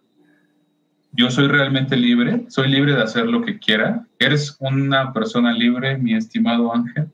Yo 1.13 1.31
soy 1.31 1.47
realmente 1.47 1.97
libre, 1.97 2.45
soy 2.49 2.69
libre 2.69 2.95
de 2.95 3.03
hacer 3.03 3.27
lo 3.27 3.43
que 3.43 3.59
quiera. 3.59 4.05
¿Eres 4.19 4.57
una 4.59 5.13
persona 5.13 5.53
libre, 5.53 5.97
mi 5.99 6.15
estimado 6.15 6.75
Ángel? 6.75 7.07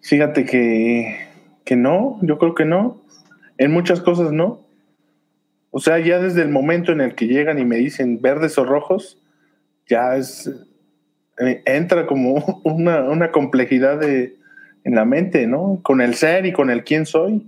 Fíjate 0.00 0.44
que, 0.44 1.28
que 1.64 1.74
no, 1.74 2.18
yo 2.22 2.38
creo 2.38 2.54
que 2.54 2.64
no. 2.64 3.02
En 3.58 3.72
muchas 3.72 4.00
cosas 4.00 4.30
no. 4.32 4.64
O 5.72 5.80
sea, 5.80 5.98
ya 5.98 6.20
desde 6.20 6.42
el 6.42 6.50
momento 6.50 6.92
en 6.92 7.00
el 7.00 7.16
que 7.16 7.26
llegan 7.26 7.58
y 7.58 7.64
me 7.64 7.76
dicen 7.76 8.22
verdes 8.22 8.56
o 8.58 8.64
rojos, 8.64 9.18
ya 9.88 10.14
es 10.14 10.48
eh, 11.38 11.62
entra 11.66 12.06
como 12.06 12.60
una, 12.64 13.32
complejidad 13.32 13.98
de, 13.98 14.36
en 14.84 14.94
la 14.94 15.04
mente, 15.04 15.46
¿no? 15.46 15.80
Con 15.82 16.00
el 16.00 16.14
ser 16.14 16.46
y 16.46 16.52
con 16.52 16.70
el 16.70 16.84
quién 16.84 17.06
soy. 17.06 17.46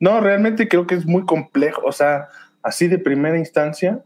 No, 0.00 0.20
realmente 0.20 0.68
creo 0.68 0.86
que 0.86 0.94
es 0.94 1.06
muy 1.06 1.24
complejo. 1.24 1.82
O 1.84 1.92
sea, 1.92 2.28
así 2.62 2.88
de 2.88 2.98
primera 2.98 3.38
instancia, 3.38 4.02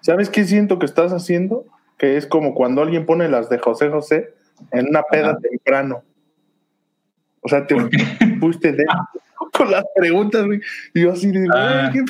¿sabes 0.00 0.28
qué 0.28 0.44
siento 0.44 0.78
que 0.78 0.86
estás 0.86 1.12
haciendo? 1.12 1.64
Que 1.98 2.16
es 2.16 2.26
como 2.26 2.54
cuando 2.54 2.82
alguien 2.82 3.06
pone 3.06 3.28
las 3.28 3.48
de 3.48 3.58
José 3.58 3.90
José 3.90 4.34
en 4.70 4.88
una 4.88 5.02
peda 5.02 5.38
temprano. 5.38 6.02
O 7.40 7.48
sea, 7.48 7.66
te 7.66 7.74
pusiste 8.40 8.72
de 8.72 8.84
con 9.52 9.70
las 9.70 9.84
preguntas, 9.94 10.44
güey. 10.46 10.60
Y 10.94 11.02
yo 11.02 11.12
así 11.12 11.30
de, 11.30 11.48
ah. 11.52 11.90
¿qué 11.92 12.02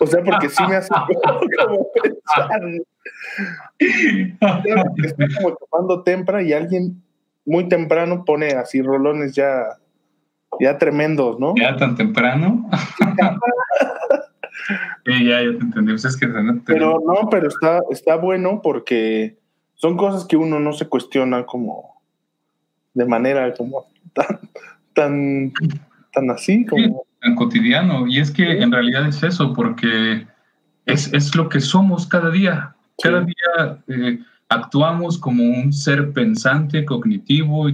o 0.00 0.06
sea, 0.06 0.22
porque 0.22 0.48
sí 0.48 0.62
me 0.68 0.76
hace 0.76 0.88
como 1.66 1.90
pensar. 1.92 2.60
Está 3.78 5.26
como 5.36 5.56
tomando 5.56 6.02
tempra 6.02 6.42
y 6.42 6.52
alguien 6.52 7.02
muy 7.44 7.68
temprano 7.68 8.24
pone 8.24 8.52
así 8.52 8.82
rolones 8.82 9.34
ya, 9.34 9.78
ya 10.60 10.78
tremendos, 10.78 11.38
¿no? 11.38 11.54
Ya 11.56 11.76
tan 11.76 11.96
temprano. 11.96 12.68
sí, 15.06 15.24
ya, 15.24 15.42
ya 15.42 15.58
te 15.58 15.64
entendí. 15.64 15.92
Pues 15.92 16.04
es 16.04 16.16
que 16.16 16.28
pero 16.66 17.02
no, 17.06 17.28
pero 17.30 17.48
está, 17.48 17.80
está 17.90 18.16
bueno 18.16 18.60
porque 18.62 19.36
son 19.74 19.96
cosas 19.96 20.26
que 20.26 20.36
uno 20.36 20.60
no 20.60 20.72
se 20.72 20.86
cuestiona 20.86 21.44
como 21.44 22.00
de 22.94 23.04
manera 23.04 23.52
como 23.54 23.86
tan, 24.12 24.40
tan, 24.94 25.52
tan 26.12 26.30
así 26.30 26.64
como 26.64 27.04
tan 27.20 27.34
cotidiano. 27.34 28.06
Y 28.06 28.20
es 28.20 28.30
que 28.30 28.62
en 28.62 28.72
realidad 28.72 29.08
es 29.08 29.22
eso, 29.22 29.52
porque 29.52 30.26
es, 30.86 31.12
es 31.12 31.34
lo 31.34 31.48
que 31.48 31.60
somos 31.60 32.06
cada 32.06 32.30
día. 32.30 32.74
Cada 33.02 33.22
día 33.22 33.82
eh, 33.88 34.20
actuamos 34.48 35.18
como 35.18 35.44
un 35.44 35.72
ser 35.72 36.12
pensante, 36.12 36.84
cognitivo, 36.84 37.68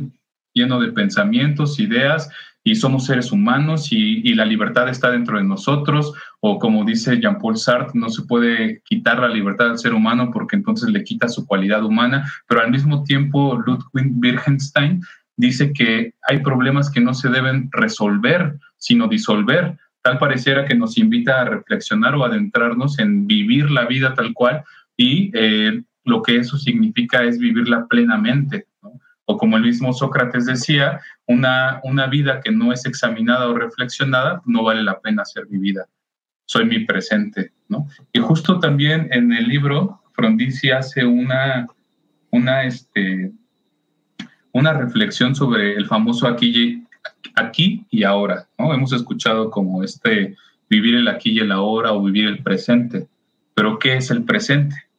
lleno 0.53 0.81
de 0.81 0.93
pensamientos, 0.93 1.79
ideas, 1.79 2.29
y 2.63 2.75
somos 2.75 3.07
seres 3.07 3.33
humanos 3.33 3.89
y, 3.91 4.35
la 4.35 4.45
libertad 4.45 4.89
está 4.89 5.11
dentro 5.11 5.39
de 5.39 5.45
nosotros, 5.45 6.13
o 6.41 6.59
como 6.59 6.85
dice 6.85 7.19
Jean-Paul 7.19 7.57
Sartre, 7.57 7.99
no 7.99 8.11
se 8.11 8.23
puede 8.23 8.83
quitar 8.85 9.19
la 9.19 9.29
libertad 9.29 9.71
al 9.71 9.79
ser 9.79 9.95
humano 9.95 10.31
porque 10.33 10.57
entonces 10.57 10.91
le 10.91 11.03
quita 11.03 11.29
su 11.29 11.47
cualidad 11.47 11.85
humana, 11.85 12.31
pero 12.47 12.61
al 12.61 12.71
mismo 12.71 13.03
tiempo 13.03 13.57
Ludwig 13.57 14.13
Wittgenstein 14.15 15.01
dice 15.37 15.73
que 15.73 16.13
hay 16.29 16.41
problemas 16.41 16.91
que 16.91 17.01
no 17.01 17.15
se 17.15 17.31
deben 17.31 17.71
resolver, 17.73 18.59
sino 18.77 19.09
disolver. 19.09 19.79
Tal 20.03 20.19
pareciera 20.19 20.67
que 20.67 20.75
nos 20.75 20.99
invita 20.99 21.41
a 21.41 21.45
reflexionar 21.47 22.15
o 22.15 22.25
adentrarnos 22.25 22.99
en 22.99 23.27
vivir 23.27 23.71
la 23.71 23.87
vida 23.87 24.15
tal 24.15 24.33
cual 24.35 24.65
y 24.97 25.31
eh, 25.35 25.83
lo 26.11 26.23
que 26.23 26.37
eso 26.37 26.59
significa 26.59 27.23
es 27.23 27.39
vivirla 27.39 27.87
plenamente. 27.87 28.67
O 29.25 29.39
como 29.39 29.57
el 29.57 29.63
mismo 29.63 29.93
Sócrates 29.93 30.47
decía, 30.47 31.01
una, 31.27 31.81
una 31.85 32.09
vida 32.09 32.41
que 32.41 32.51
no 32.51 32.73
es 32.73 32.85
examinada 32.85 33.49
o 33.49 33.55
reflexionada 33.55 34.43
no 34.45 34.65
vale 34.65 34.83
la 34.83 35.01
pena 35.01 35.25
ser 35.25 35.47
vivida. 35.47 35.87
Soy 36.47 36.65
mi 36.65 36.81
presente. 36.81 37.53
¿no? 37.69 37.87
Y 38.13 38.19
justo 38.19 38.59
también 38.59 39.09
en 39.13 39.33
el 39.33 39.47
libro, 39.47 40.03
Frondizi 40.15 40.71
hace 40.71 41.05
una, 41.05 41.69
una, 42.33 42.65
este, 42.65 43.31
una 44.53 44.73
reflexión 44.73 45.37
sobre 45.37 45.77
el 45.77 45.87
famoso 45.87 46.27
aquí 46.27 46.49
y, 46.49 46.85
aquí 47.37 47.87
y 47.89 48.03
ahora. 48.03 48.49
¿no? 48.59 48.75
Hemos 48.75 48.93
escuchado 48.93 49.49
como 49.49 49.85
este 49.85 50.35
vivir 50.69 50.97
el 50.97 51.07
aquí 51.07 51.31
y 51.31 51.39
el 51.39 51.53
ahora 51.53 51.93
o 51.93 52.03
vivir 52.03 52.27
el 52.27 52.43
presente. 52.43 53.07
Pero 53.55 53.79
¿qué 53.79 53.97
es 53.97 54.11
el 54.11 54.25
presente? 54.25 54.90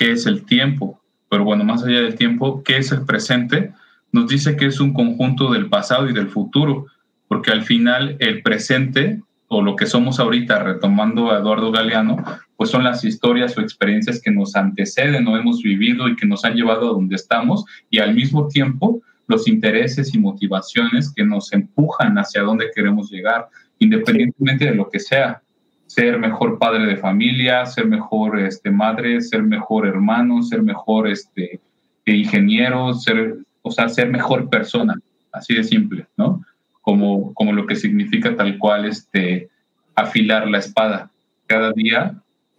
¿Qué 0.00 0.12
es 0.12 0.24
el 0.24 0.46
tiempo? 0.46 0.98
Pero 1.28 1.44
bueno, 1.44 1.62
más 1.62 1.84
allá 1.84 2.00
del 2.00 2.14
tiempo, 2.14 2.62
¿qué 2.64 2.78
es 2.78 2.90
el 2.90 3.04
presente? 3.04 3.74
Nos 4.12 4.28
dice 4.28 4.56
que 4.56 4.64
es 4.64 4.80
un 4.80 4.94
conjunto 4.94 5.52
del 5.52 5.68
pasado 5.68 6.08
y 6.08 6.14
del 6.14 6.30
futuro, 6.30 6.86
porque 7.28 7.50
al 7.50 7.64
final 7.64 8.16
el 8.18 8.40
presente 8.40 9.20
o 9.48 9.60
lo 9.60 9.76
que 9.76 9.84
somos 9.84 10.18
ahorita, 10.18 10.60
retomando 10.60 11.30
a 11.30 11.40
Eduardo 11.40 11.70
Galeano, 11.70 12.16
pues 12.56 12.70
son 12.70 12.82
las 12.82 13.04
historias 13.04 13.58
o 13.58 13.60
experiencias 13.60 14.22
que 14.22 14.30
nos 14.30 14.56
anteceden 14.56 15.28
o 15.28 15.36
hemos 15.36 15.62
vivido 15.62 16.08
y 16.08 16.16
que 16.16 16.26
nos 16.26 16.46
han 16.46 16.54
llevado 16.54 16.88
a 16.88 16.94
donde 16.94 17.16
estamos 17.16 17.66
y 17.90 17.98
al 17.98 18.14
mismo 18.14 18.48
tiempo 18.48 19.02
los 19.26 19.46
intereses 19.46 20.14
y 20.14 20.18
motivaciones 20.18 21.12
que 21.14 21.26
nos 21.26 21.52
empujan 21.52 22.16
hacia 22.16 22.40
donde 22.40 22.70
queremos 22.74 23.10
llegar, 23.10 23.48
independientemente 23.78 24.64
de 24.64 24.74
lo 24.74 24.88
que 24.88 24.98
sea. 24.98 25.42
Ser 25.90 26.20
mejor 26.20 26.56
padre 26.56 26.86
de 26.86 26.96
familia, 26.96 27.66
ser 27.66 27.84
mejor 27.86 28.38
este, 28.38 28.70
madre, 28.70 29.20
ser 29.20 29.42
mejor 29.42 29.88
hermano, 29.88 30.40
ser 30.40 30.62
mejor 30.62 31.08
este, 31.08 31.58
ingeniero, 32.06 32.94
ser, 32.94 33.38
o 33.62 33.72
sea, 33.72 33.88
ser 33.88 34.08
mejor 34.08 34.48
persona, 34.48 34.94
así 35.32 35.52
de 35.52 35.64
simple, 35.64 36.06
¿no? 36.16 36.44
Como, 36.80 37.34
como 37.34 37.52
lo 37.52 37.66
que 37.66 37.74
significa 37.74 38.36
tal 38.36 38.56
cual 38.56 38.84
este, 38.84 39.48
afilar 39.96 40.46
la 40.48 40.58
espada. 40.58 41.10
Cada 41.48 41.72
día 41.72 42.14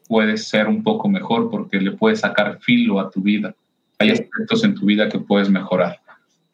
puedes 0.09 0.49
ser 0.49 0.67
un 0.67 0.83
poco 0.83 1.07
mejor 1.07 1.49
porque 1.49 1.79
le 1.79 1.91
puedes 1.91 2.19
sacar 2.19 2.59
filo 2.59 2.99
a 2.99 3.09
tu 3.09 3.21
vida. 3.21 3.55
Hay 3.97 4.09
aspectos 4.09 4.65
en 4.65 4.75
tu 4.75 4.85
vida 4.85 5.07
que 5.07 5.19
puedes 5.19 5.49
mejorar. 5.49 6.01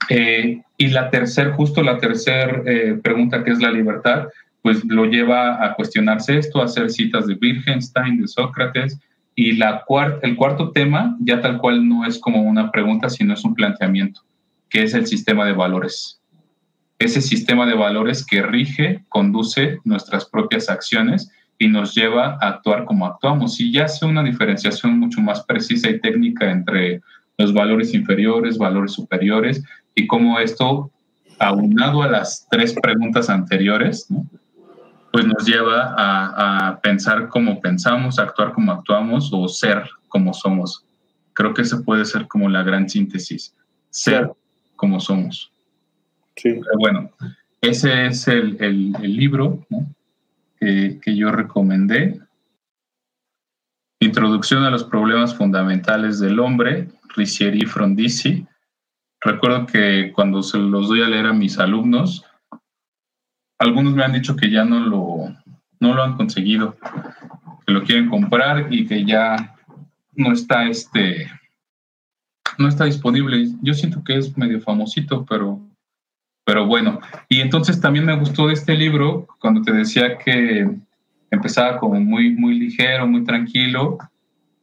Eh, 0.10 0.62
y 0.78 0.88
la 0.90 1.10
tercera, 1.10 1.56
justo 1.56 1.82
la 1.82 1.98
tercera 1.98 2.62
eh, 2.68 3.00
pregunta 3.02 3.44
que 3.44 3.50
es 3.50 3.60
la 3.64 3.72
libertad, 3.72 4.28
pues 4.68 4.84
lo 4.84 5.06
lleva 5.06 5.64
a 5.64 5.76
cuestionarse 5.76 6.38
esto, 6.38 6.60
a 6.60 6.66
hacer 6.66 6.90
citas 6.90 7.26
de 7.26 7.36
Wittgenstein, 7.42 8.20
de 8.20 8.28
Sócrates. 8.28 9.00
Y 9.34 9.54
la 9.54 9.86
el 10.22 10.36
cuarto 10.36 10.72
tema 10.72 11.16
ya 11.22 11.40
tal 11.40 11.58
cual 11.58 11.88
no 11.88 12.06
es 12.06 12.20
como 12.20 12.42
una 12.42 12.70
pregunta, 12.70 13.08
sino 13.08 13.34
es 13.34 13.46
un 13.46 13.54
planteamiento, 13.54 14.20
que 14.70 14.84
es 14.84 14.94
el 14.94 15.08
sistema 15.08 15.46
de 15.46 15.54
valores. 15.54 16.20
ese 17.00 17.22
sistema 17.22 17.66
de 17.66 17.76
valores 17.76 18.26
que 18.26 18.42
rige, 18.42 19.06
conduce 19.08 19.80
nuestras 19.86 20.26
propias 20.26 20.70
acciones 20.70 21.32
y 21.58 21.70
nos 21.70 21.96
lleva 21.96 22.38
a 22.42 22.50
actuar 22.50 22.84
como 22.84 23.06
actuamos. 23.06 23.62
Y 23.62 23.72
ya 23.72 23.86
hace 23.86 24.06
una 24.06 24.22
diferenciación 24.22 25.00
mucho 25.00 25.22
más 25.22 25.46
precisa 25.46 25.90
y 25.90 26.02
técnica 26.02 26.52
entre 26.52 27.00
los 27.38 27.54
valores 27.54 27.94
inferiores, 27.94 28.58
valores 28.58 28.92
superiores 28.92 29.64
y 29.96 30.08
cómo 30.08 30.42
esto, 30.42 30.92
aunado 31.40 32.04
a 32.04 32.10
las 32.10 32.46
tres 32.52 32.74
preguntas 32.74 33.30
anteriores, 33.30 34.10
pues 35.12 35.26
nos 35.26 35.46
lleva 35.46 35.94
a, 35.98 36.68
a, 36.68 36.80
pensar 36.82 37.30
como 37.30 37.60
pensamos, 37.60 38.20
actuar 38.20 38.54
como 38.54 38.72
actuamos 38.72 39.30
o 39.34 39.48
ser 39.48 39.90
como 40.08 40.34
somos. 40.34 40.86
Creo 41.34 41.54
que 41.54 41.62
esa 41.62 41.82
puede 41.82 42.06
ser 42.06 42.28
como 42.28 42.50
la 42.50 42.64
gran 42.64 42.90
síntesis, 42.90 43.56
ser 43.90 44.32
como 44.76 45.00
somos. 45.00 45.52
Sí. 46.36 46.50
Pero 46.54 46.80
bueno, 46.80 47.12
ese 47.62 48.08
es 48.08 48.28
el, 48.28 48.58
el, 48.60 48.96
el 49.02 49.16
libro 49.16 49.66
que, 50.60 51.00
que 51.02 51.16
yo 51.16 51.32
recomendé. 51.32 52.20
Introducción 54.00 54.64
a 54.64 54.70
los 54.70 54.84
problemas 54.84 55.36
fundamentales 55.36 56.20
del 56.20 56.40
hombre, 56.40 56.90
Ricieri 57.16 57.66
Frondizi. 57.66 58.46
Recuerdo 59.22 59.66
que 59.66 60.12
cuando 60.14 60.44
se 60.44 60.60
los 60.60 60.90
doy 60.90 61.02
a 61.02 61.08
leer 61.08 61.26
a 61.26 61.34
mis 61.34 61.58
alumnos, 61.58 62.24
algunos 63.60 63.94
me 63.94 64.04
han 64.04 64.14
dicho 64.14 64.36
que 64.36 64.50
ya 64.50 64.64
no 64.64 64.80
lo, 64.80 65.36
no 65.80 65.94
lo 65.94 66.04
han 66.04 66.16
conseguido, 66.16 66.78
que 67.66 67.74
lo 67.74 67.84
quieren 67.84 68.10
comprar 68.10 68.72
y 68.72 68.86
que 68.86 69.06
ya 69.06 69.56
no 70.16 70.32
está 70.32 70.68
este 70.68 71.30
no 72.58 72.68
está 72.68 72.86
disponible. 72.86 73.50
Yo 73.62 73.76
siento 73.76 74.04
que 74.04 74.18
es 74.18 74.36
medio 74.36 74.60
famosito, 74.62 75.26
pero 75.26 75.62
pero 76.44 76.66
bueno, 76.66 77.02
y 77.28 77.42
entonces 77.42 77.80
también 77.82 78.06
me 78.06 78.18
gustó 78.18 78.50
este 78.50 78.74
libro 78.76 79.28
cuando 79.40 79.62
te 79.62 79.74
decía 79.74 80.18
que 80.18 80.70
empezaba 81.30 81.78
como 81.78 82.00
muy 82.00 82.32
muy 82.32 82.58
ligero, 82.58 83.08
muy 83.08 83.24
tranquilo 83.24 83.98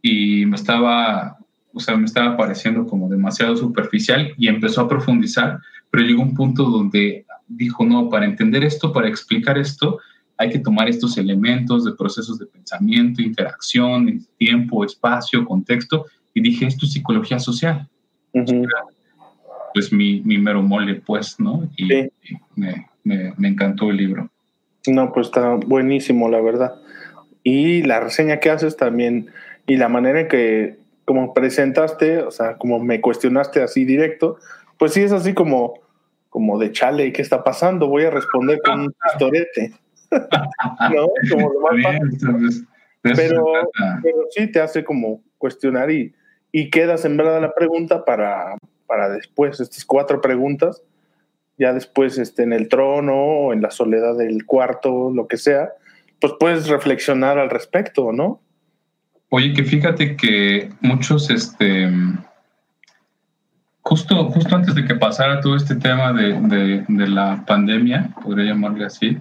y 0.02 0.46
me 0.46 0.56
estaba 0.56 1.38
o 1.74 1.80
sea, 1.80 1.96
me 1.96 2.04
estaba 2.04 2.36
pareciendo 2.36 2.86
como 2.86 3.08
demasiado 3.08 3.56
superficial 3.56 4.32
y 4.38 4.46
empezó 4.46 4.82
a 4.82 4.88
profundizar, 4.88 5.58
pero 5.90 6.04
llegó 6.04 6.22
un 6.22 6.34
punto 6.34 6.64
donde 6.64 7.23
dijo, 7.46 7.84
no, 7.84 8.08
para 8.08 8.24
entender 8.24 8.64
esto, 8.64 8.92
para 8.92 9.08
explicar 9.08 9.58
esto, 9.58 9.98
hay 10.36 10.50
que 10.50 10.58
tomar 10.58 10.88
estos 10.88 11.16
elementos 11.16 11.84
de 11.84 11.92
procesos 11.92 12.38
de 12.38 12.46
pensamiento, 12.46 13.22
interacción, 13.22 14.20
tiempo, 14.36 14.84
espacio, 14.84 15.44
contexto, 15.44 16.06
y 16.34 16.40
dije, 16.40 16.66
esto 16.66 16.86
es 16.86 16.92
psicología 16.92 17.38
social. 17.38 17.88
Pues 19.72 19.92
mi, 19.92 20.20
mi, 20.22 20.38
mero 20.38 20.62
mole, 20.62 20.96
pues, 20.96 21.38
¿no? 21.38 21.68
Y, 21.76 21.88
me, 22.56 22.88
me, 23.04 23.34
me 23.36 23.48
encantó 23.48 23.90
el 23.90 23.96
libro. 23.96 24.30
No, 24.86 25.12
pues 25.12 25.28
está 25.28 25.54
buenísimo, 25.54 26.28
la 26.28 26.40
verdad. 26.40 26.74
Y 27.42 27.82
la 27.82 28.00
reseña 28.00 28.40
que 28.40 28.50
haces 28.50 28.76
también, 28.76 29.30
y 29.66 29.76
la 29.76 29.88
manera 29.88 30.20
en 30.22 30.28
que 30.28 30.78
como 31.04 31.34
presentaste, 31.34 32.22
o 32.22 32.30
sea, 32.30 32.56
como 32.56 32.78
me 32.78 33.00
cuestionaste 33.00 33.62
así 33.62 33.84
directo, 33.84 34.38
pues 34.78 34.92
sí 34.92 35.02
es 35.02 35.12
así 35.12 35.34
como, 35.34 35.74
como 36.34 36.58
de 36.58 36.72
chale, 36.72 37.12
¿qué 37.12 37.22
está 37.22 37.44
pasando? 37.44 37.86
Voy 37.86 38.02
a 38.02 38.10
responder 38.10 38.60
con 38.64 38.80
un 38.80 38.94
historiete. 39.12 39.72
¿No? 40.90 41.06
Como 41.30 41.52
lo 41.52 41.60
más 41.60 42.64
pero, 43.02 43.44
pero, 44.02 44.18
sí 44.30 44.50
te 44.50 44.60
hace 44.60 44.82
como 44.82 45.22
cuestionar 45.38 45.92
y, 45.92 46.12
y 46.50 46.70
queda 46.70 46.98
sembrada 46.98 47.38
la 47.38 47.54
pregunta 47.54 48.04
para, 48.04 48.56
para 48.88 49.10
después, 49.10 49.60
estas 49.60 49.84
cuatro 49.84 50.20
preguntas, 50.20 50.82
ya 51.56 51.72
después 51.72 52.18
este, 52.18 52.42
en 52.42 52.52
el 52.52 52.68
trono 52.68 53.14
o 53.14 53.52
en 53.52 53.62
la 53.62 53.70
soledad 53.70 54.16
del 54.16 54.44
cuarto, 54.44 55.12
lo 55.14 55.28
que 55.28 55.36
sea, 55.36 55.68
pues 56.20 56.32
puedes 56.40 56.66
reflexionar 56.66 57.38
al 57.38 57.50
respecto, 57.50 58.10
¿no? 58.10 58.40
Oye, 59.28 59.52
que 59.52 59.62
fíjate 59.62 60.16
que 60.16 60.68
muchos, 60.80 61.30
este, 61.30 61.88
justo, 63.84 64.30
justo 64.30 64.56
antes 64.56 64.74
de 64.74 64.84
que 64.84 64.94
pasara 64.94 65.40
todo 65.40 65.56
este 65.56 65.76
tema 65.76 66.12
de, 66.12 66.84
la 66.88 67.44
pandemia, 67.46 68.10
podría 68.22 68.52
llamarle 68.52 68.86
así, 68.86 69.18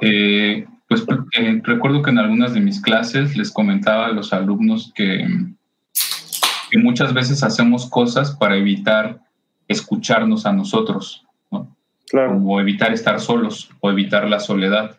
eh, 0.00 0.66
pues 0.88 1.04
eh, 1.36 1.60
recuerdo 1.64 2.02
que 2.02 2.10
en 2.10 2.18
algunas 2.18 2.54
de 2.54 2.60
mis 2.60 2.80
clases 2.80 3.36
les 3.36 3.50
comentaba 3.50 4.06
a 4.06 4.12
los 4.12 4.32
alumnos 4.32 4.92
que, 4.94 5.26
que 6.70 6.78
muchas 6.78 7.12
veces 7.12 7.42
hacemos 7.42 7.88
cosas 7.90 8.36
para 8.36 8.56
evitar 8.56 9.20
escucharnos 9.66 10.46
a 10.46 10.52
nosotros, 10.52 11.26
¿no? 11.50 11.74
Claro. 12.08 12.34
Como 12.34 12.60
evitar 12.60 12.92
estar 12.92 13.20
solos 13.20 13.70
o 13.80 13.90
evitar 13.90 14.28
la 14.28 14.40
soledad. 14.40 14.98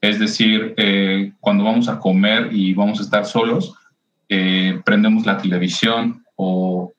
Es 0.00 0.18
decir, 0.18 0.72
eh, 0.78 1.32
cuando 1.40 1.64
vamos 1.64 1.88
a 1.88 1.98
comer 1.98 2.48
y 2.52 2.72
vamos 2.72 3.00
a 3.00 3.02
estar 3.02 3.26
solos, 3.26 3.74
eh, 4.28 4.80
prendemos 4.84 5.26
la 5.26 5.36
televisión 5.36 6.24
o, 6.36 6.94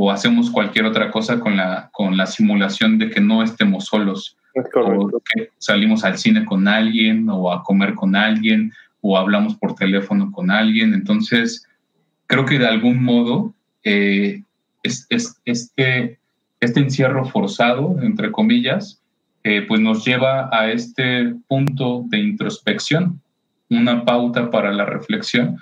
o, 0.00 0.10
hacemos 0.10 0.50
cualquier 0.50 0.84
otra 0.84 1.10
cosa 1.10 1.40
con 1.40 1.56
la, 1.56 1.90
con 1.92 2.16
la 2.16 2.26
simulación 2.26 2.98
de 2.98 3.10
que 3.10 3.20
no 3.20 3.42
estemos 3.42 3.86
solos. 3.86 4.36
O 4.54 5.22
que 5.34 5.50
salimos 5.58 6.04
al 6.04 6.18
cine 6.18 6.44
con 6.44 6.68
alguien 6.68 7.28
o 7.28 7.52
a 7.52 7.62
comer 7.62 7.94
con 7.94 8.14
alguien 8.14 8.72
o 9.00 9.16
hablamos 9.16 9.56
por 9.56 9.74
teléfono 9.74 10.30
con 10.30 10.50
alguien. 10.50 10.94
Entonces, 10.94 11.66
creo 12.26 12.44
que 12.44 12.58
de 12.58 12.66
algún 12.66 13.02
modo 13.02 13.54
eh, 13.84 14.42
es, 14.82 15.06
es, 15.10 15.40
este, 15.44 16.18
este 16.60 16.80
encierro 16.80 17.24
forzado, 17.24 17.96
entre 18.02 18.30
comillas, 18.30 19.02
pues 19.66 19.80
nos 19.80 20.04
lleva 20.04 20.50
a 20.52 20.70
este 20.70 21.34
punto 21.46 22.04
de 22.08 22.18
introspección, 22.18 23.20
una 23.70 24.04
pauta 24.04 24.50
para 24.50 24.72
la 24.72 24.84
reflexión 24.84 25.58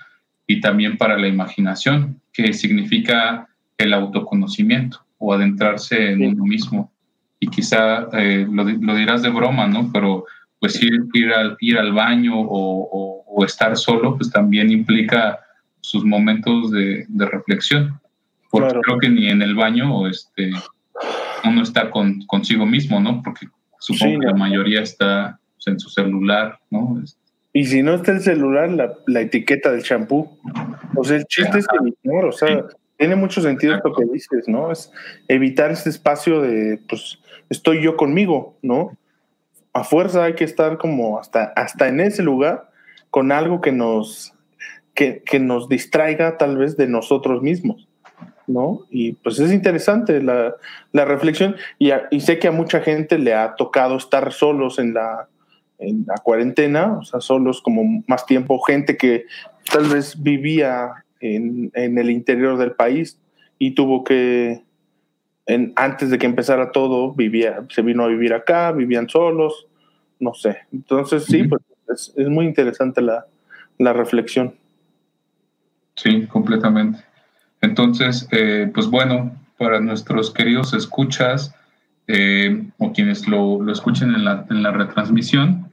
y 0.46 0.60
también 0.60 0.96
para 0.96 1.16
la 1.16 1.28
imaginación, 1.28 2.20
que 2.32 2.52
significa 2.52 3.48
el 3.78 3.94
autoconocimiento 3.94 5.04
o 5.18 5.32
adentrarse 5.32 6.12
en 6.12 6.26
uno 6.26 6.44
mismo. 6.44 6.92
Y 7.40 7.48
quizá 7.48 8.08
eh, 8.12 8.46
lo, 8.50 8.64
dirás 8.64 9.22
de 9.22 9.30
broma, 9.30 9.66
¿no? 9.66 9.90
Pero 9.92 10.24
pues 10.58 10.82
ir, 10.82 11.04
ir, 11.12 11.32
al, 11.32 11.56
ir 11.60 11.78
al 11.78 11.92
baño 11.92 12.40
o, 12.40 13.24
o, 13.26 13.44
estar 13.44 13.76
solo, 13.76 14.16
pues 14.16 14.30
también 14.30 14.70
implica 14.70 15.38
sus 15.82 16.04
momentos 16.04 16.70
de, 16.70 17.04
de 17.06 17.26
reflexión. 17.26 18.00
Porque 18.50 18.80
creo 18.82 18.98
que 18.98 19.10
ni 19.10 19.28
en 19.28 19.42
el 19.42 19.54
baño 19.54 20.08
este, 20.08 20.50
uno 21.44 21.62
está 21.62 21.90
con, 21.90 22.22
consigo 22.26 22.64
mismo, 22.64 22.98
¿no? 22.98 23.22
Porque 23.22 23.46
Supongo 23.86 24.20
que 24.20 24.26
la 24.26 24.34
mayoría 24.34 24.80
está 24.82 25.38
pues, 25.54 25.66
en 25.68 25.78
su 25.78 25.88
celular, 25.90 26.58
¿no? 26.70 27.00
Y 27.52 27.64
si 27.64 27.82
no 27.82 27.94
está 27.94 28.12
el 28.12 28.20
celular, 28.20 28.70
la, 28.70 28.92
la 29.06 29.20
etiqueta 29.20 29.70
del 29.70 29.82
champú. 29.82 30.38
O 30.94 31.04
sea, 31.04 31.18
el 31.18 31.24
chiste 31.26 31.58
es 31.58 31.66
evitar, 31.80 32.24
o 32.24 32.32
sea, 32.32 32.64
tiene 32.96 33.16
mucho 33.16 33.40
sentido 33.40 33.78
lo 33.84 33.94
que 33.94 34.04
dices, 34.12 34.48
¿no? 34.48 34.72
Es 34.72 34.92
evitar 35.28 35.70
ese 35.70 35.90
espacio 35.90 36.40
de, 36.40 36.80
pues, 36.88 37.18
estoy 37.50 37.82
yo 37.82 37.96
conmigo, 37.96 38.56
¿no? 38.62 38.96
A 39.72 39.84
fuerza 39.84 40.24
hay 40.24 40.34
que 40.34 40.44
estar 40.44 40.78
como 40.78 41.18
hasta, 41.18 41.44
hasta 41.56 41.88
en 41.88 42.00
ese 42.00 42.22
lugar 42.22 42.70
con 43.10 43.32
algo 43.32 43.60
que 43.60 43.72
nos, 43.72 44.32
que, 44.94 45.22
que 45.24 45.38
nos 45.38 45.68
distraiga 45.68 46.38
tal 46.38 46.56
vez 46.56 46.76
de 46.76 46.88
nosotros 46.88 47.42
mismos. 47.42 47.88
¿no? 48.46 48.82
Y 48.90 49.14
pues 49.14 49.40
es 49.40 49.52
interesante 49.52 50.22
la, 50.22 50.54
la 50.92 51.04
reflexión 51.04 51.56
y, 51.80 51.90
y, 52.12 52.20
sé 52.20 52.38
que 52.38 52.46
a 52.46 52.52
mucha 52.52 52.80
gente 52.80 53.18
le 53.18 53.34
ha 53.34 53.56
tocado 53.56 53.96
estar 53.96 54.32
solos 54.32 54.78
en 54.78 54.94
la, 54.94 55.28
en 55.78 56.04
la 56.06 56.14
cuarentena, 56.22 56.96
o 56.98 57.02
sea, 57.02 57.20
solos 57.20 57.60
como 57.60 58.04
más 58.06 58.24
tiempo, 58.24 58.60
gente 58.60 58.96
que 58.96 59.24
tal 59.70 59.86
vez 59.88 60.22
vivía 60.22 61.04
en, 61.34 61.70
en 61.74 61.98
el 61.98 62.10
interior 62.10 62.58
del 62.58 62.72
país 62.72 63.18
y 63.58 63.74
tuvo 63.74 64.04
que, 64.04 64.62
en, 65.46 65.72
antes 65.76 66.10
de 66.10 66.18
que 66.18 66.26
empezara 66.26 66.72
todo, 66.72 67.12
vivía, 67.12 67.64
se 67.70 67.82
vino 67.82 68.04
a 68.04 68.08
vivir 68.08 68.34
acá, 68.34 68.72
vivían 68.72 69.08
solos, 69.08 69.66
no 70.20 70.34
sé. 70.34 70.58
Entonces 70.72 71.24
sí, 71.24 71.44
pues 71.44 71.62
es, 71.88 72.14
es 72.16 72.28
muy 72.28 72.46
interesante 72.46 73.00
la, 73.02 73.26
la 73.78 73.92
reflexión. 73.92 74.54
Sí, 75.96 76.26
completamente. 76.26 77.02
Entonces, 77.62 78.28
eh, 78.30 78.70
pues 78.72 78.86
bueno, 78.88 79.34
para 79.58 79.80
nuestros 79.80 80.30
queridos 80.30 80.74
escuchas 80.74 81.54
eh, 82.06 82.68
o 82.78 82.92
quienes 82.92 83.26
lo, 83.26 83.70
escuchen 83.70 84.14
en 84.14 84.24
la, 84.24 84.72
retransmisión, 84.72 85.72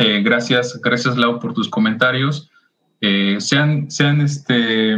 eh, 0.00 0.22
gracias, 0.22 0.80
gracias 0.82 1.16
Lau 1.16 1.40
por 1.40 1.54
tus 1.54 1.68
comentarios. 1.68 2.50
Sean, 3.38 3.90
sean 3.90 4.20
este, 4.20 4.96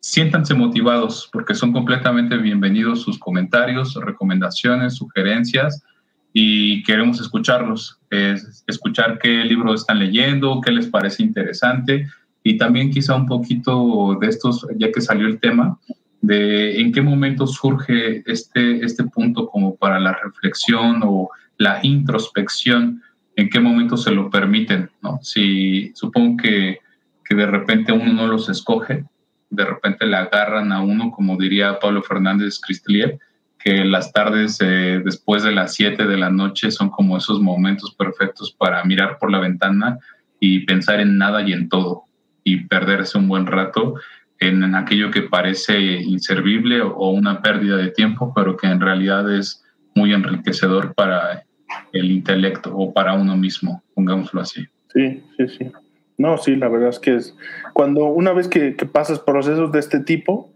siéntanse 0.00 0.54
motivados 0.54 1.28
porque 1.32 1.54
son 1.54 1.72
completamente 1.72 2.36
bienvenidos 2.36 3.02
sus 3.02 3.18
comentarios, 3.18 3.94
recomendaciones, 3.94 4.96
sugerencias 4.96 5.82
y 6.32 6.82
queremos 6.82 7.20
escucharlos, 7.20 7.98
escuchar 8.66 9.18
qué 9.18 9.44
libro 9.44 9.72
están 9.72 10.00
leyendo, 10.00 10.60
qué 10.60 10.72
les 10.72 10.88
parece 10.88 11.22
interesante 11.22 12.06
y 12.42 12.58
también 12.58 12.90
quizá 12.90 13.16
un 13.16 13.26
poquito 13.26 14.18
de 14.20 14.28
estos, 14.28 14.66
ya 14.76 14.92
que 14.92 15.00
salió 15.00 15.26
el 15.26 15.40
tema, 15.40 15.78
de 16.20 16.80
en 16.80 16.92
qué 16.92 17.00
momento 17.00 17.46
surge 17.46 18.22
este, 18.30 18.84
este 18.84 19.04
punto 19.04 19.46
como 19.46 19.76
para 19.76 19.98
la 19.98 20.12
reflexión 20.12 21.00
o 21.02 21.30
la 21.56 21.80
introspección, 21.82 23.02
en 23.36 23.48
qué 23.48 23.60
momento 23.60 23.96
se 23.96 24.10
lo 24.10 24.28
permiten, 24.30 24.90
¿no? 25.02 25.18
Si 25.22 25.92
supongo 25.94 26.36
que, 26.36 26.78
que 27.24 27.34
de 27.34 27.46
repente 27.46 27.92
uno 27.92 28.12
no 28.12 28.26
los 28.26 28.48
escoge, 28.48 29.04
de 29.50 29.64
repente 29.64 30.06
le 30.06 30.16
agarran 30.16 30.72
a 30.72 30.82
uno, 30.82 31.10
como 31.10 31.36
diría 31.36 31.78
Pablo 31.78 32.02
Fernández 32.02 32.58
Cristelier, 32.60 33.18
que 33.58 33.84
las 33.84 34.12
tardes 34.12 34.58
eh, 34.60 35.00
después 35.04 35.42
de 35.42 35.52
las 35.52 35.74
7 35.74 36.06
de 36.06 36.16
la 36.18 36.30
noche 36.30 36.70
son 36.70 36.90
como 36.90 37.16
esos 37.16 37.40
momentos 37.40 37.94
perfectos 37.94 38.52
para 38.52 38.84
mirar 38.84 39.18
por 39.18 39.30
la 39.30 39.38
ventana 39.38 39.98
y 40.38 40.60
pensar 40.60 41.00
en 41.00 41.16
nada 41.16 41.42
y 41.42 41.52
en 41.52 41.68
todo 41.68 42.04
y 42.44 42.64
perderse 42.64 43.16
un 43.16 43.26
buen 43.26 43.46
rato 43.46 43.94
en, 44.38 44.74
aquello 44.74 45.10
que 45.10 45.22
parece 45.22 45.80
inservible 45.80 46.82
o 46.82 47.10
una 47.10 47.40
pérdida 47.40 47.78
de 47.78 47.90
tiempo, 47.90 48.32
pero 48.34 48.56
que 48.56 48.66
en 48.66 48.80
realidad 48.80 49.34
es 49.34 49.64
muy 49.94 50.12
enriquecedor 50.12 50.94
para 50.94 51.44
el 51.92 52.10
intelecto 52.10 52.76
o 52.76 52.92
para 52.92 53.14
uno 53.14 53.36
mismo, 53.36 53.82
pongámoslo 53.94 54.42
así. 54.42 54.66
Sí, 54.92 55.22
sí, 55.38 55.48
sí. 55.48 55.72
No, 56.16 56.38
sí, 56.38 56.56
la 56.56 56.68
verdad 56.68 56.90
es 56.90 56.98
que 56.98 57.16
es 57.16 57.36
cuando 57.72 58.04
una 58.04 58.32
vez 58.32 58.48
que, 58.48 58.76
que 58.76 58.86
pasas 58.86 59.18
procesos 59.18 59.72
de 59.72 59.80
este 59.80 60.00
tipo, 60.00 60.50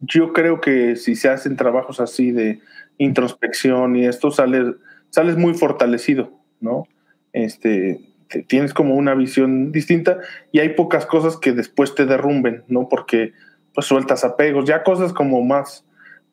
yo 0.00 0.32
creo 0.32 0.60
que 0.60 0.96
si 0.96 1.14
se 1.14 1.28
hacen 1.28 1.56
trabajos 1.56 2.00
así 2.00 2.30
de 2.30 2.60
introspección 2.98 3.96
y 3.96 4.06
esto, 4.06 4.30
sales, 4.30 4.74
sales 5.10 5.36
muy 5.36 5.54
fortalecido, 5.54 6.32
¿no? 6.60 6.86
Este, 7.32 8.00
tienes 8.46 8.74
como 8.74 8.94
una 8.94 9.14
visión 9.14 9.72
distinta 9.72 10.18
y 10.52 10.60
hay 10.60 10.70
pocas 10.70 11.06
cosas 11.06 11.36
que 11.36 11.52
después 11.52 11.94
te 11.94 12.06
derrumben, 12.06 12.64
¿no? 12.68 12.88
Porque 12.88 13.32
pues 13.74 13.86
sueltas 13.86 14.24
apegos, 14.24 14.66
ya 14.66 14.82
cosas 14.82 15.12
como 15.12 15.42
más, 15.42 15.84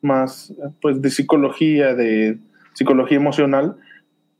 más, 0.01 0.53
pues 0.81 1.01
de 1.01 1.09
psicología, 1.09 1.93
de 1.93 2.39
psicología 2.73 3.17
emocional, 3.17 3.77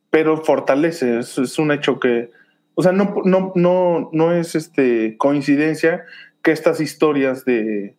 pero 0.10 0.38
fortalece, 0.38 1.20
es, 1.20 1.38
es 1.38 1.60
un 1.60 1.72
hecho 1.72 2.00
que, 2.00 2.32
o 2.76 2.84
sea, 2.84 2.92
no, 2.92 3.16
no, 3.24 3.54
no, 3.56 4.10
no 4.12 4.34
es 4.34 4.56
este, 4.56 5.16
coincidencia 5.18 6.04
que 6.44 6.52
estas 6.52 6.82
historias 6.82 7.46
de, 7.46 7.96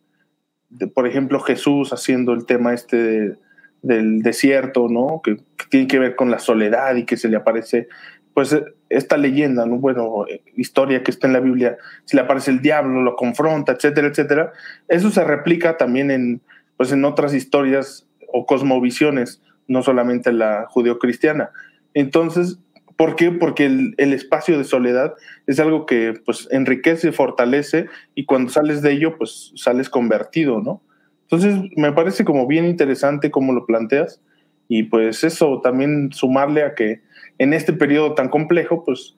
por 0.93 1.07
ejemplo, 1.07 1.39
Jesús 1.39 1.91
haciendo 1.91 2.33
el 2.33 2.45
tema 2.45 2.73
este 2.73 3.35
del 3.81 4.21
desierto, 4.21 4.87
¿no? 4.89 5.21
Que, 5.23 5.37
tiene 5.69 5.87
que 5.87 5.99
ver 5.99 6.15
con 6.15 6.31
la 6.31 6.39
soledad 6.39 6.95
y 6.95 7.05
que 7.05 7.17
se 7.17 7.27
le 7.27 7.37
aparece 7.37 7.89
pues 8.33 8.55
esta 8.89 9.17
leyenda, 9.17 9.65
¿no? 9.65 9.77
bueno, 9.77 10.25
eh, 10.29 10.43
historia 10.55 11.01
que 11.01 11.09
está 11.09 11.25
en 11.25 11.33
la 11.33 11.39
Biblia, 11.39 11.77
si 12.05 12.15
le 12.15 12.21
aparece 12.21 12.51
el 12.51 12.61
diablo, 12.61 13.01
lo 13.01 13.15
confronta, 13.15 13.71
etcétera, 13.71 14.07
etcétera, 14.07 14.53
eso 14.87 15.09
se 15.09 15.23
replica 15.23 15.75
también 15.75 16.11
en, 16.11 16.41
pues 16.77 16.91
en 16.91 17.03
otras 17.03 17.33
historias 17.33 18.07
o 18.31 18.45
cosmovisiones, 18.45 19.41
no 19.67 19.81
solamente 19.81 20.31
la 20.31 20.67
judeocristiana. 20.69 21.49
Entonces, 21.95 22.59
¿por 22.97 23.15
qué? 23.15 23.31
Porque 23.31 23.65
el, 23.65 24.13
espacio 24.13 24.57
de 24.57 24.63
soledad 24.63 25.13
es 25.45 25.59
algo 25.59 25.85
que 25.85 26.19
pues 26.25 26.47
enriquece, 26.51 27.11
fortalece 27.11 27.87
y 28.15 28.25
cuando 28.25 28.51
sales 28.51 28.81
de 28.81 28.91
ello, 28.91 29.17
pues 29.17 29.53
sales 29.55 29.89
convertido, 29.89 30.61
¿no? 30.61 30.81
Entonces, 31.29 31.71
me 31.75 31.91
parece 31.91 32.25
como 32.25 32.47
bien 32.47 32.65
interesante 32.65 33.31
cómo 33.31 33.53
lo 33.53 33.65
planteas 33.65 34.19
y 34.67 34.83
pues 34.83 35.23
eso 35.23 35.61
también 35.61 36.11
sumarle 36.11 36.63
a 36.63 36.73
que 36.73 37.01
en 37.37 37.53
este 37.53 37.73
periodo 37.73 38.15
tan 38.15 38.29
complejo, 38.29 38.83
pues 38.83 39.15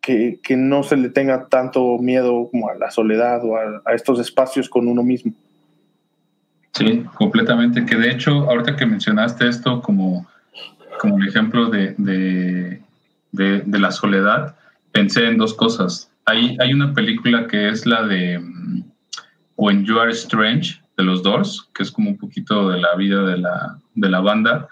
que, 0.00 0.40
que, 0.42 0.56
no 0.56 0.82
se 0.82 0.96
le 0.96 1.08
tenga 1.08 1.48
tanto 1.48 1.98
miedo 1.98 2.48
como 2.50 2.68
a 2.68 2.74
la 2.74 2.90
soledad 2.90 3.42
o 3.44 3.56
a, 3.56 3.94
estos 3.94 4.20
espacios 4.20 4.68
con 4.68 4.86
uno 4.86 5.02
mismo. 5.02 5.32
Sí, 6.72 7.04
completamente. 7.14 7.84
Que 7.86 7.96
de 7.96 8.10
hecho, 8.10 8.50
ahorita 8.50 8.76
que 8.76 8.86
mencionaste 8.86 9.48
esto 9.48 9.80
como, 9.80 10.26
como 11.00 11.18
el 11.18 11.28
ejemplo 11.28 11.70
de, 11.70 12.80
de, 13.34 13.60
de 13.60 13.78
la 13.78 13.90
soledad, 13.90 14.56
pensé 14.92 15.26
en 15.26 15.38
dos 15.38 15.54
cosas. 15.54 16.10
Hay, 16.24 16.56
hay 16.60 16.72
una 16.72 16.94
película 16.94 17.46
que 17.46 17.68
es 17.68 17.84
la 17.84 18.04
de 18.06 18.38
mm, 18.38 18.84
When 19.56 19.84
You 19.84 19.98
Are 19.98 20.12
Strange, 20.12 20.80
de 20.96 21.04
los 21.04 21.22
Doors, 21.22 21.68
que 21.74 21.82
es 21.82 21.90
como 21.90 22.10
un 22.10 22.16
poquito 22.16 22.70
de 22.70 22.80
la 22.80 22.94
vida 22.94 23.24
de 23.24 23.38
la, 23.38 23.78
de 23.94 24.08
la 24.08 24.20
banda 24.20 24.68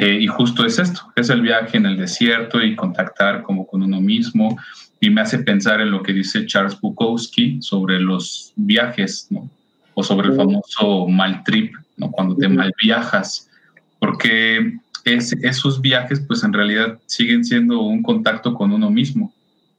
eh, 0.00 0.18
y 0.18 0.26
justo 0.28 0.64
es 0.64 0.78
esto, 0.78 1.12
es 1.14 1.28
el 1.28 1.42
viaje 1.42 1.76
en 1.76 1.84
el 1.84 1.98
desierto 1.98 2.62
y 2.62 2.74
contactar 2.74 3.42
como 3.42 3.66
con 3.66 3.82
uno 3.82 4.00
mismo. 4.00 4.58
Y 4.98 5.10
me 5.10 5.20
hace 5.20 5.40
pensar 5.40 5.82
en 5.82 5.90
lo 5.90 6.02
que 6.02 6.14
dice 6.14 6.46
Charles 6.46 6.80
Bukowski 6.80 7.60
sobre 7.60 8.00
los 8.00 8.54
viajes, 8.56 9.26
¿no? 9.28 9.50
O 9.92 10.02
sobre 10.02 10.28
el 10.28 10.36
famoso 10.36 11.06
mal 11.06 11.44
trip, 11.44 11.74
¿no? 11.98 12.10
Cuando 12.10 12.34
te 12.34 12.48
mal 12.48 12.72
viajas. 12.82 13.50
Porque 13.98 14.78
es, 15.04 15.32
esos 15.42 15.80
viajes, 15.80 16.20
pues 16.20 16.44
en 16.44 16.52
realidad 16.52 16.98
siguen 17.06 17.44
siendo 17.44 17.80
un 17.80 18.02
contacto 18.02 18.54
con 18.54 18.72
uno 18.72 18.90
mismo. 18.90 19.32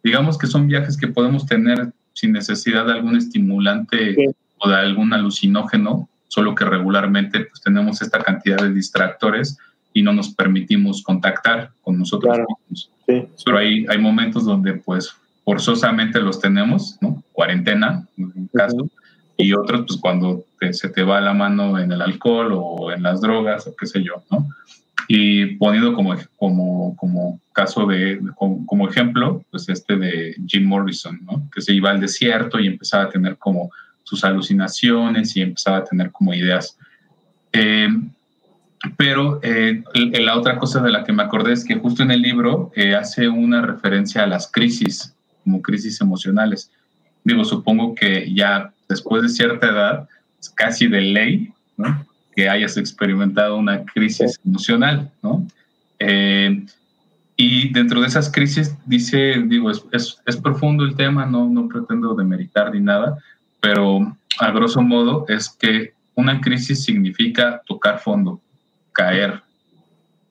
Digamos 0.04 0.38
que 0.38 0.48
son 0.48 0.68
viajes 0.68 0.98
que 0.98 1.08
podemos 1.08 1.46
tener 1.46 1.92
sin 2.14 2.32
necesidad 2.32 2.86
de 2.86 2.94
algún 2.94 3.16
estimulante 3.16 4.16
sí. 4.16 4.26
o 4.58 4.70
de 4.70 4.76
algún 4.76 5.14
alucinógeno, 5.14 6.10
solo 6.28 6.56
que 6.56 6.66
regularmente 6.66 7.42
pues 7.42 7.62
tenemos 7.62 8.02
esta 8.02 8.20
cantidad 8.20 8.58
de 8.58 8.74
distractores 8.74 9.58
y 9.94 10.02
no 10.02 10.14
nos 10.14 10.30
permitimos 10.30 11.04
contactar 11.04 11.72
con 11.82 12.00
nosotros 12.00 12.34
claro. 12.34 12.48
mismos. 12.70 12.90
Sí. 13.08 13.28
Pero 13.46 13.58
hay, 13.58 13.86
hay 13.90 13.98
momentos 13.98 14.46
donde 14.46 14.74
pues 14.74 15.14
forzosamente 15.44 16.20
los 16.22 16.40
tenemos, 16.40 16.98
¿no? 17.02 17.24
Cuarentena, 17.34 18.08
en 18.18 18.32
un 18.36 18.50
caso, 18.54 18.78
uh 18.78 18.86
-huh. 18.86 18.92
y 19.38 19.54
otros 19.54 19.86
pues 19.88 20.00
cuando 20.00 20.46
te, 20.60 20.74
se 20.74 20.90
te 20.90 21.04
va 21.04 21.20
la 21.20 21.34
mano 21.34 21.78
en 21.80 21.92
el 21.92 22.02
alcohol 22.02 22.52
o 22.54 22.92
en 22.92 23.04
las 23.04 23.22
drogas 23.22 23.68
o 23.68 23.76
qué 23.76 23.86
sé 23.86 24.04
yo, 24.04 24.24
¿no? 24.30 24.48
Y 25.08 25.56
poniendo 25.56 25.94
como, 25.94 26.16
como, 26.38 26.96
como 26.96 27.40
caso 27.54 27.86
de, 27.86 28.20
como, 28.36 28.66
como 28.66 28.90
ejemplo, 28.90 29.44
pues 29.52 29.68
este 29.70 29.98
de 29.98 30.36
Jim 30.48 30.66
Morrison, 30.66 31.20
¿no? 31.24 31.50
Que 31.54 31.62
se 31.62 31.74
iba 31.74 31.92
al 31.92 32.00
desierto 32.00 32.60
y 32.60 32.68
empezaba 32.68 33.04
a 33.04 33.10
tener 33.10 33.38
como 33.38 33.72
sus 34.04 34.24
alucinaciones 34.24 35.36
y 35.36 35.42
empezaba 35.42 35.78
a 35.78 35.84
tener 35.84 36.12
como 36.12 36.34
ideas. 36.34 36.78
Eh, 37.54 37.90
pero 38.98 39.40
eh, 39.44 39.84
la 39.94 40.38
otra 40.38 40.58
cosa 40.58 40.82
de 40.82 40.92
la 40.92 41.04
que 41.04 41.14
me 41.14 41.24
acordé 41.24 41.54
es 41.54 41.64
que 41.64 41.76
justo 41.76 42.02
en 42.02 42.12
el 42.12 42.22
libro 42.22 42.72
eh, 42.76 42.96
hace 42.96 43.30
una 43.30 43.62
referencia 43.62 44.24
a 44.24 44.28
las 44.28 44.52
crisis, 44.52 45.16
como 45.44 45.62
crisis 45.62 46.02
emocionales. 46.02 46.72
Digo, 47.24 47.46
supongo 47.46 47.94
que 47.94 48.34
ya 48.34 48.74
después 48.90 49.22
de 49.22 49.30
cierta 49.30 49.68
edad, 49.68 50.10
casi 50.56 50.88
de 50.88 51.02
ley. 51.02 51.54
Que 52.36 52.50
hayas 52.50 52.78
experimentado 52.78 53.58
una 53.58 53.84
crisis 53.86 54.40
emocional, 54.46 55.12
¿no? 55.22 55.46
Eh, 56.00 56.66
y 57.36 57.70
dentro 57.74 58.02
de 58.02 58.08
esas 58.08 58.32
crisis, 58.32 58.76
dice, 58.86 59.42
digo, 59.48 59.72
es, 59.72 59.84
es, 59.92 60.22
es 60.26 60.38
profundo 60.38 60.84
el 60.84 60.96
tema, 60.96 61.26
no, 61.26 61.48
no 61.48 61.68
pretendo 61.68 62.14
demeritar 62.14 62.74
ni 62.74 62.80
nada, 62.80 63.18
pero 63.60 64.16
a 64.40 64.52
grosso 64.52 64.82
modo 64.82 65.26
es 65.28 65.50
que 65.50 65.94
una 66.16 66.40
crisis 66.42 66.84
significa 66.84 67.62
tocar 67.66 68.00
fondo, 68.00 68.40
caer 68.92 69.42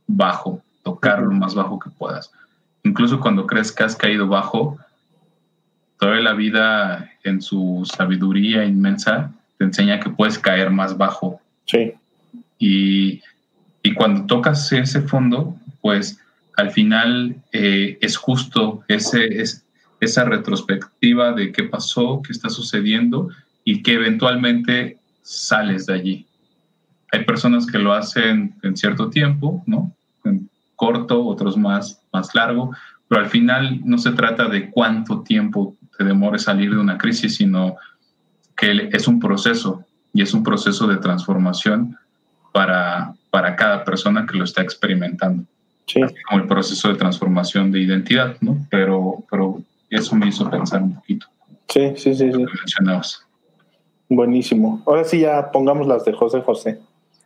bajo, 0.06 0.62
tocar 0.82 1.20
lo 1.20 1.32
más 1.32 1.54
bajo 1.54 1.78
que 1.78 1.90
puedas. 1.90 2.30
Incluso 2.82 3.20
cuando 3.20 3.46
crees 3.46 3.72
que 3.72 3.84
has 3.84 3.96
caído 3.96 4.26
bajo, 4.26 4.78
toda 5.98 6.16
la 6.20 6.32
vida 6.32 7.10
en 7.24 7.42
su 7.42 7.82
sabiduría 7.84 8.64
inmensa 8.64 9.32
te 9.58 9.64
enseña 9.64 10.00
que 10.00 10.10
puedes 10.10 10.38
caer 10.38 10.70
más 10.70 10.96
bajo. 10.96 11.39
Sí. 11.70 11.92
Y, 12.58 13.22
y 13.82 13.94
cuando 13.94 14.26
tocas 14.26 14.72
ese 14.72 15.02
fondo, 15.02 15.56
pues 15.80 16.18
al 16.56 16.70
final 16.70 17.36
eh, 17.52 17.96
es 18.00 18.16
justo 18.16 18.82
ese, 18.88 19.40
es, 19.40 19.64
esa 20.00 20.24
retrospectiva 20.24 21.32
de 21.32 21.52
qué 21.52 21.64
pasó, 21.64 22.20
qué 22.22 22.32
está 22.32 22.48
sucediendo 22.50 23.28
y 23.64 23.82
que 23.82 23.94
eventualmente 23.94 24.98
sales 25.22 25.86
de 25.86 25.94
allí. 25.94 26.26
Hay 27.12 27.24
personas 27.24 27.66
que 27.66 27.78
lo 27.78 27.92
hacen 27.92 28.54
en 28.62 28.76
cierto 28.76 29.10
tiempo, 29.10 29.62
¿no? 29.66 29.92
En 30.24 30.48
corto, 30.76 31.24
otros 31.24 31.56
más, 31.56 32.00
más 32.12 32.34
largo, 32.34 32.74
pero 33.08 33.22
al 33.22 33.28
final 33.28 33.80
no 33.84 33.98
se 33.98 34.12
trata 34.12 34.48
de 34.48 34.70
cuánto 34.70 35.22
tiempo 35.22 35.76
te 35.96 36.04
demore 36.04 36.38
salir 36.38 36.70
de 36.70 36.78
una 36.78 36.98
crisis, 36.98 37.36
sino 37.36 37.76
que 38.56 38.88
es 38.92 39.06
un 39.08 39.20
proceso 39.20 39.84
y 40.12 40.22
es 40.22 40.34
un 40.34 40.42
proceso 40.42 40.86
de 40.86 40.96
transformación 40.96 41.96
para, 42.52 43.14
para 43.30 43.56
cada 43.56 43.84
persona 43.84 44.26
que 44.26 44.36
lo 44.36 44.44
está 44.44 44.62
experimentando. 44.62 45.44
Sí. 45.86 46.02
Así 46.02 46.14
como 46.28 46.42
el 46.42 46.48
proceso 46.48 46.88
de 46.88 46.94
transformación 46.94 47.70
de 47.70 47.80
identidad, 47.80 48.36
¿no? 48.40 48.56
Pero, 48.70 49.24
pero 49.30 49.60
eso 49.88 50.14
me 50.14 50.28
hizo 50.28 50.48
pensar 50.48 50.82
un 50.82 50.94
poquito. 50.94 51.26
Sí, 51.68 51.92
sí, 51.96 52.14
sí. 52.14 52.32
sí. 52.32 52.38
mencionabas. 52.38 53.26
Buenísimo. 54.08 54.82
Ahora 54.86 55.04
sí 55.04 55.20
ya 55.20 55.50
pongamos 55.52 55.86
las 55.86 56.04
de 56.04 56.12
José 56.12 56.40
José. 56.40 56.80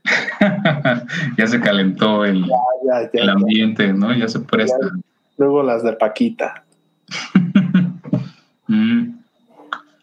ya 1.38 1.46
se 1.46 1.60
calentó 1.60 2.24
el, 2.24 2.44
ya, 2.44 2.56
ya, 2.84 3.10
ya, 3.12 3.22
el 3.22 3.30
ambiente, 3.30 3.92
¿no? 3.92 4.14
Ya 4.14 4.28
se 4.28 4.40
presta. 4.40 4.90
luego 5.38 5.62
las 5.62 5.82
de 5.82 5.94
Paquita. 5.94 6.64
mm, 8.68 9.14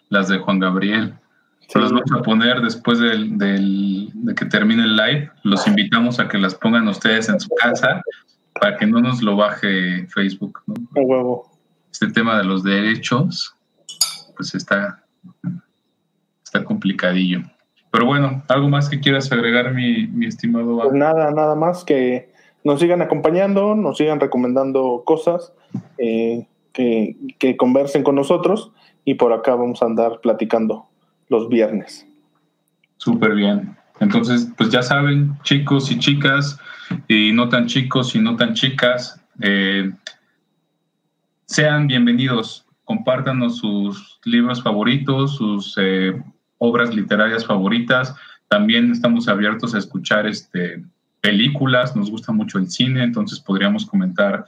las 0.09 0.27
de 0.27 0.39
Juan 0.39 0.59
Gabriel. 0.59 1.13
Sí. 1.71 1.79
Los 1.79 1.93
vamos 1.93 2.11
a 2.11 2.21
poner 2.21 2.59
después 2.59 2.99
del, 2.99 3.37
del, 3.37 4.09
de 4.13 4.35
que 4.35 4.43
termine 4.43 4.83
el 4.83 4.97
live. 4.97 5.31
Los 5.43 5.65
invitamos 5.67 6.19
a 6.19 6.27
que 6.27 6.37
las 6.37 6.53
pongan 6.53 6.85
ustedes 6.89 7.29
en 7.29 7.39
su 7.39 7.47
casa 7.55 8.01
para 8.59 8.75
que 8.75 8.85
no 8.85 8.99
nos 8.99 9.21
lo 9.21 9.37
baje 9.37 10.05
Facebook, 10.07 10.59
¿no? 10.67 10.73
huevo. 11.01 11.49
Este 11.89 12.07
tema 12.07 12.37
de 12.37 12.43
los 12.43 12.63
derechos, 12.63 13.55
pues 14.35 14.53
está, 14.53 15.01
está 16.43 16.65
complicadillo. 16.65 17.39
Pero 17.89 18.05
bueno, 18.05 18.43
¿algo 18.49 18.67
más 18.67 18.89
que 18.89 18.99
quieras 18.99 19.31
agregar, 19.31 19.73
mi, 19.73 20.07
mi 20.07 20.25
estimado? 20.25 20.77
Pues 20.77 20.91
nada, 20.91 21.31
nada 21.31 21.55
más 21.55 21.85
que 21.85 22.33
nos 22.65 22.81
sigan 22.81 23.01
acompañando, 23.01 23.75
nos 23.75 23.97
sigan 23.97 24.19
recomendando 24.19 25.03
cosas, 25.05 25.53
eh, 25.97 26.47
que, 26.73 27.15
que 27.39 27.55
conversen 27.55 28.03
con 28.03 28.15
nosotros 28.15 28.73
y 29.05 29.13
por 29.13 29.31
acá 29.31 29.55
vamos 29.55 29.81
a 29.81 29.85
andar 29.85 30.19
platicando 30.21 30.90
los 31.31 31.47
viernes. 31.47 32.05
Súper 32.97 33.33
bien. 33.33 33.75
Entonces, 34.01 34.49
pues 34.57 34.69
ya 34.69 34.83
saben, 34.83 35.37
chicos 35.43 35.89
y 35.89 35.97
chicas, 35.97 36.59
y 37.07 37.31
no 37.31 37.47
tan 37.47 37.67
chicos 37.67 38.13
y 38.15 38.19
no 38.19 38.35
tan 38.35 38.53
chicas, 38.53 39.23
eh, 39.39 39.91
sean 41.45 41.87
bienvenidos, 41.87 42.65
compártanos 42.83 43.57
sus 43.59 44.19
libros 44.25 44.61
favoritos, 44.61 45.37
sus 45.37 45.75
eh, 45.77 46.21
obras 46.57 46.93
literarias 46.93 47.45
favoritas. 47.45 48.13
También 48.49 48.91
estamos 48.91 49.29
abiertos 49.29 49.73
a 49.73 49.77
escuchar 49.77 50.27
este, 50.27 50.83
películas, 51.21 51.95
nos 51.95 52.11
gusta 52.11 52.33
mucho 52.33 52.57
el 52.57 52.69
cine, 52.69 53.03
entonces 53.03 53.39
podríamos 53.39 53.85
comentar 53.85 54.45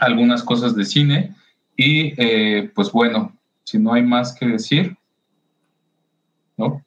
algunas 0.00 0.42
cosas 0.42 0.74
de 0.74 0.86
cine. 0.86 1.34
Y 1.76 2.14
eh, 2.16 2.72
pues 2.74 2.90
bueno, 2.90 3.36
si 3.64 3.78
no 3.78 3.92
hay 3.92 4.02
más 4.02 4.34
que 4.34 4.46
decir, 4.46 4.96
¿no? 6.58 6.84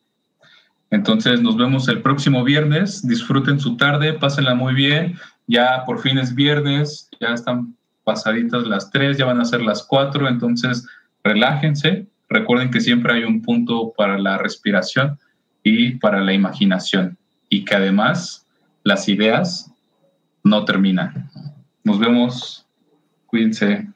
Entonces 0.91 1.41
nos 1.41 1.57
vemos 1.57 1.87
el 1.87 2.01
próximo 2.01 2.43
viernes. 2.43 3.07
Disfruten 3.07 3.59
su 3.59 3.77
tarde, 3.77 4.13
pásenla 4.13 4.53
muy 4.53 4.73
bien. 4.73 5.15
Ya 5.47 5.83
por 5.85 5.99
fin 5.99 6.17
es 6.17 6.35
viernes, 6.35 7.09
ya 7.19 7.33
están 7.33 7.75
pasaditas 8.03 8.67
las 8.67 8.91
tres, 8.91 9.17
ya 9.17 9.25
van 9.25 9.39
a 9.39 9.45
ser 9.45 9.61
las 9.61 9.83
cuatro, 9.83 10.27
entonces 10.27 10.87
relájense. 11.23 12.07
Recuerden 12.29 12.71
que 12.71 12.81
siempre 12.81 13.13
hay 13.13 13.23
un 13.23 13.41
punto 13.41 13.93
para 13.97 14.17
la 14.17 14.37
respiración 14.37 15.17
y 15.63 15.95
para 15.95 16.21
la 16.21 16.33
imaginación 16.33 17.17
y 17.49 17.65
que 17.65 17.75
además 17.75 18.45
las 18.83 19.07
ideas 19.07 19.71
no 20.43 20.65
terminan. 20.65 21.29
Nos 21.83 21.99
vemos. 21.99 22.65
Cuídense. 23.27 23.90